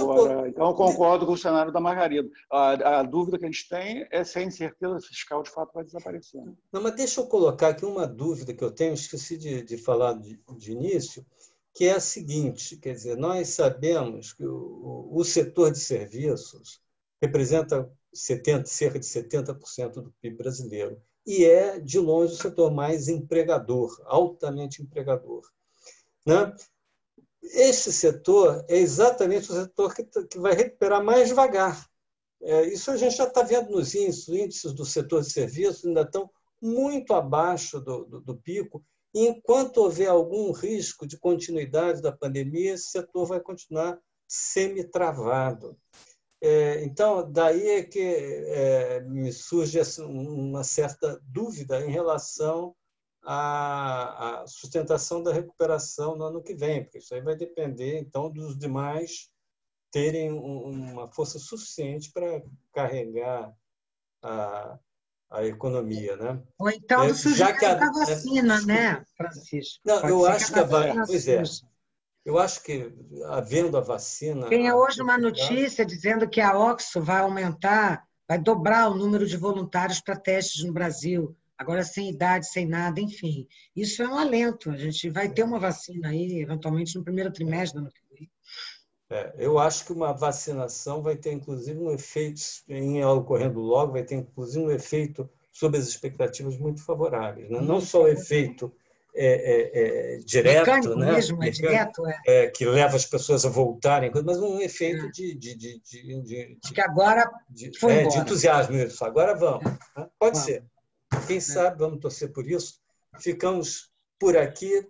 Agora, 0.00 0.48
então, 0.48 0.68
eu 0.68 0.74
concordo 0.74 1.26
com 1.26 1.32
o 1.32 1.38
cenário 1.38 1.72
da 1.72 1.80
Margarida. 1.80 2.28
A, 2.50 3.00
a, 3.00 3.02
dúvida 3.02 3.38
que 3.38 3.44
a 3.44 3.50
gente 3.50 3.68
tem 3.68 4.06
é 4.10 4.24
se 4.24 4.38
a 4.38 4.42
incerteza 4.42 5.00
fiscal 5.00 5.42
de 5.42 5.50
fato 5.50 5.72
vai 5.74 5.84
desaparecer. 5.84 6.42
Não, 6.72 6.82
mas 6.82 6.96
deixa 6.96 7.20
eu 7.20 7.26
colocar 7.26 7.68
aqui 7.68 7.84
uma 7.84 8.06
dúvida 8.06 8.54
que 8.54 8.64
eu 8.64 8.70
tenho, 8.70 8.94
esqueci 8.94 9.36
de, 9.36 9.62
de 9.62 9.76
falar 9.76 10.14
de, 10.14 10.40
de 10.56 10.72
início, 10.72 11.24
que 11.74 11.84
é 11.84 11.92
a 11.92 12.00
seguinte: 12.00 12.76
quer 12.76 12.94
dizer, 12.94 13.16
nós 13.16 13.48
sabemos 13.48 14.32
que 14.32 14.44
o, 14.44 15.08
o 15.12 15.24
setor 15.24 15.70
de 15.70 15.78
serviços 15.78 16.80
representa 17.20 17.90
70, 18.12 18.66
cerca 18.66 18.98
de 18.98 19.06
70% 19.06 19.92
do 19.94 20.14
PIB 20.20 20.36
brasileiro 20.36 21.00
e 21.26 21.44
é, 21.44 21.78
de 21.80 21.98
longe, 21.98 22.34
o 22.34 22.36
setor 22.36 22.70
mais 22.70 23.08
empregador, 23.08 24.00
altamente 24.04 24.82
empregador. 24.82 25.42
Né? 26.26 26.54
Esse 27.42 27.92
setor 27.92 28.64
é 28.68 28.76
exatamente 28.76 29.50
o 29.50 29.54
setor 29.54 29.94
que, 29.94 30.04
que 30.04 30.38
vai 30.38 30.54
recuperar 30.54 31.02
mais 31.02 31.28
devagar. 31.28 31.88
É, 32.42 32.66
isso 32.66 32.90
a 32.90 32.96
gente 32.96 33.16
já 33.16 33.24
está 33.24 33.42
vendo 33.42 33.70
nos 33.70 33.94
índices, 33.94 34.28
os 34.28 34.36
índices 34.36 34.72
do 34.72 34.84
setor 34.84 35.22
de 35.22 35.32
serviços 35.32 35.84
ainda 35.84 36.02
estão 36.02 36.30
muito 36.60 37.14
abaixo 37.14 37.80
do, 37.80 38.04
do, 38.04 38.20
do 38.20 38.36
pico, 38.36 38.84
e 39.14 39.28
enquanto 39.28 39.78
houver 39.78 40.08
algum 40.08 40.50
risco 40.50 41.06
de 41.06 41.16
continuidade 41.16 42.02
da 42.02 42.10
pandemia, 42.10 42.74
esse 42.74 42.88
setor 42.88 43.26
vai 43.26 43.40
continuar 43.40 43.98
semi-travado. 44.26 45.78
É, 46.46 46.84
então, 46.84 47.32
daí 47.32 47.66
é 47.70 47.82
que 47.82 47.98
é, 48.02 49.00
me 49.00 49.32
surge 49.32 49.80
uma 50.02 50.62
certa 50.62 51.18
dúvida 51.22 51.80
em 51.80 51.90
relação 51.90 52.76
à, 53.22 54.42
à, 54.42 54.46
sustentação 54.46 55.22
da 55.22 55.32
recuperação 55.32 56.14
no 56.14 56.24
ano 56.24 56.42
que 56.42 56.54
vem, 56.54 56.84
porque 56.84 56.98
isso 56.98 57.14
aí 57.14 57.22
vai 57.22 57.34
depender, 57.34 57.98
então, 57.98 58.30
dos 58.30 58.58
demais 58.58 59.30
terem 59.90 60.32
uma 60.32 61.10
força 61.10 61.38
suficiente 61.38 62.12
para 62.12 62.42
carregar 62.74 63.50
a, 64.22 64.78
a 65.30 65.46
economia, 65.46 66.14
né? 66.16 66.42
Ou 66.58 66.68
então 66.68 67.04
é, 67.04 67.14
já 67.14 67.56
que 67.56 67.64
a, 67.64 67.74
da 67.74 67.90
vacina, 67.90 68.58
é, 68.58 68.66
né, 68.66 69.04
Francisco? 69.16 69.80
Não, 69.82 69.98
Pode 70.02 70.12
eu 70.12 70.26
acho 70.26 70.52
que 70.52 70.58
a 70.58 70.64
vacina, 70.64 71.06
pois 71.06 71.26
é. 71.26 71.42
Eu 72.24 72.38
acho 72.38 72.62
que 72.62 72.90
havendo 73.26 73.76
a 73.76 73.80
vacina. 73.80 74.48
Tem 74.48 74.72
hoje 74.72 75.02
uma 75.02 75.18
notícia 75.18 75.84
dizendo 75.84 76.28
que 76.28 76.40
a 76.40 76.58
Oxo 76.58 77.02
vai 77.02 77.20
aumentar, 77.20 78.06
vai 78.26 78.38
dobrar 78.38 78.90
o 78.90 78.94
número 78.94 79.26
de 79.26 79.36
voluntários 79.36 80.00
para 80.00 80.16
testes 80.16 80.64
no 80.64 80.72
Brasil. 80.72 81.36
Agora 81.56 81.84
sem 81.84 82.10
idade, 82.10 82.50
sem 82.50 82.66
nada, 82.66 83.00
enfim. 83.00 83.46
Isso 83.76 84.02
é 84.02 84.08
um 84.08 84.18
alento. 84.18 84.70
A 84.70 84.76
gente 84.76 85.08
vai 85.10 85.28
ter 85.28 85.44
uma 85.44 85.58
vacina 85.58 86.08
aí, 86.08 86.40
eventualmente, 86.40 86.96
no 86.96 87.04
primeiro 87.04 87.30
trimestre 87.30 87.78
do 87.78 87.84
ano 87.84 87.92
que 87.92 88.14
vem. 88.14 88.30
É, 89.10 89.34
eu 89.38 89.58
acho 89.58 89.84
que 89.84 89.92
uma 89.92 90.12
vacinação 90.12 91.02
vai 91.02 91.16
ter, 91.16 91.32
inclusive, 91.32 91.78
um 91.78 91.92
efeito, 91.92 92.40
em 92.68 93.04
ocorrendo 93.04 93.60
logo, 93.60 93.92
vai 93.92 94.02
ter, 94.02 94.16
inclusive, 94.16 94.64
um 94.64 94.70
efeito 94.70 95.28
sobre 95.52 95.78
as 95.78 95.86
expectativas 95.86 96.58
muito 96.58 96.82
favoráveis. 96.82 97.48
Né? 97.48 97.60
Não 97.60 97.80
só 97.80 98.02
o 98.02 98.08
efeito 98.08 98.74
é, 99.14 99.26
é, 99.26 100.16
é, 100.16 100.18
direto, 100.18 100.66
Mecânico 100.66 100.96
né? 100.96 101.12
mesmo, 101.12 101.42
é 101.42 101.50
direto, 101.50 102.06
é. 102.06 102.20
é. 102.26 102.50
que 102.50 102.64
leva 102.64 102.96
as 102.96 103.06
pessoas 103.06 103.46
a 103.46 103.48
voltarem, 103.48 104.10
mas 104.24 104.38
um 104.38 104.60
efeito 104.60 105.10
de, 105.12 105.34
de, 105.34 105.54
de, 105.54 105.80
de, 105.80 106.22
de, 106.22 106.58
de 106.60 106.72
que 106.74 106.80
agora 106.80 107.30
foi 107.78 107.92
é, 107.92 108.06
de 108.08 108.18
entusiasmo 108.18 108.76
isso. 108.76 109.04
Agora 109.04 109.34
vamos. 109.34 109.64
Né? 109.64 110.08
Pode 110.18 110.38
ser. 110.38 110.64
Quem 111.28 111.40
sabe 111.40 111.78
vamos 111.78 112.00
torcer 112.00 112.32
por 112.32 112.48
isso. 112.50 112.80
Ficamos 113.20 113.92
por 114.18 114.36
aqui 114.36 114.84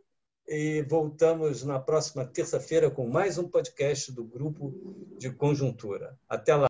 e 0.48 0.82
voltamos 0.88 1.62
na 1.62 1.78
próxima 1.78 2.24
terça-feira 2.24 2.90
com 2.90 3.06
mais 3.06 3.36
um 3.36 3.48
podcast 3.48 4.10
do 4.12 4.24
grupo 4.24 4.72
de 5.18 5.30
conjuntura. 5.30 6.18
Até 6.28 6.54
lá. 6.54 6.66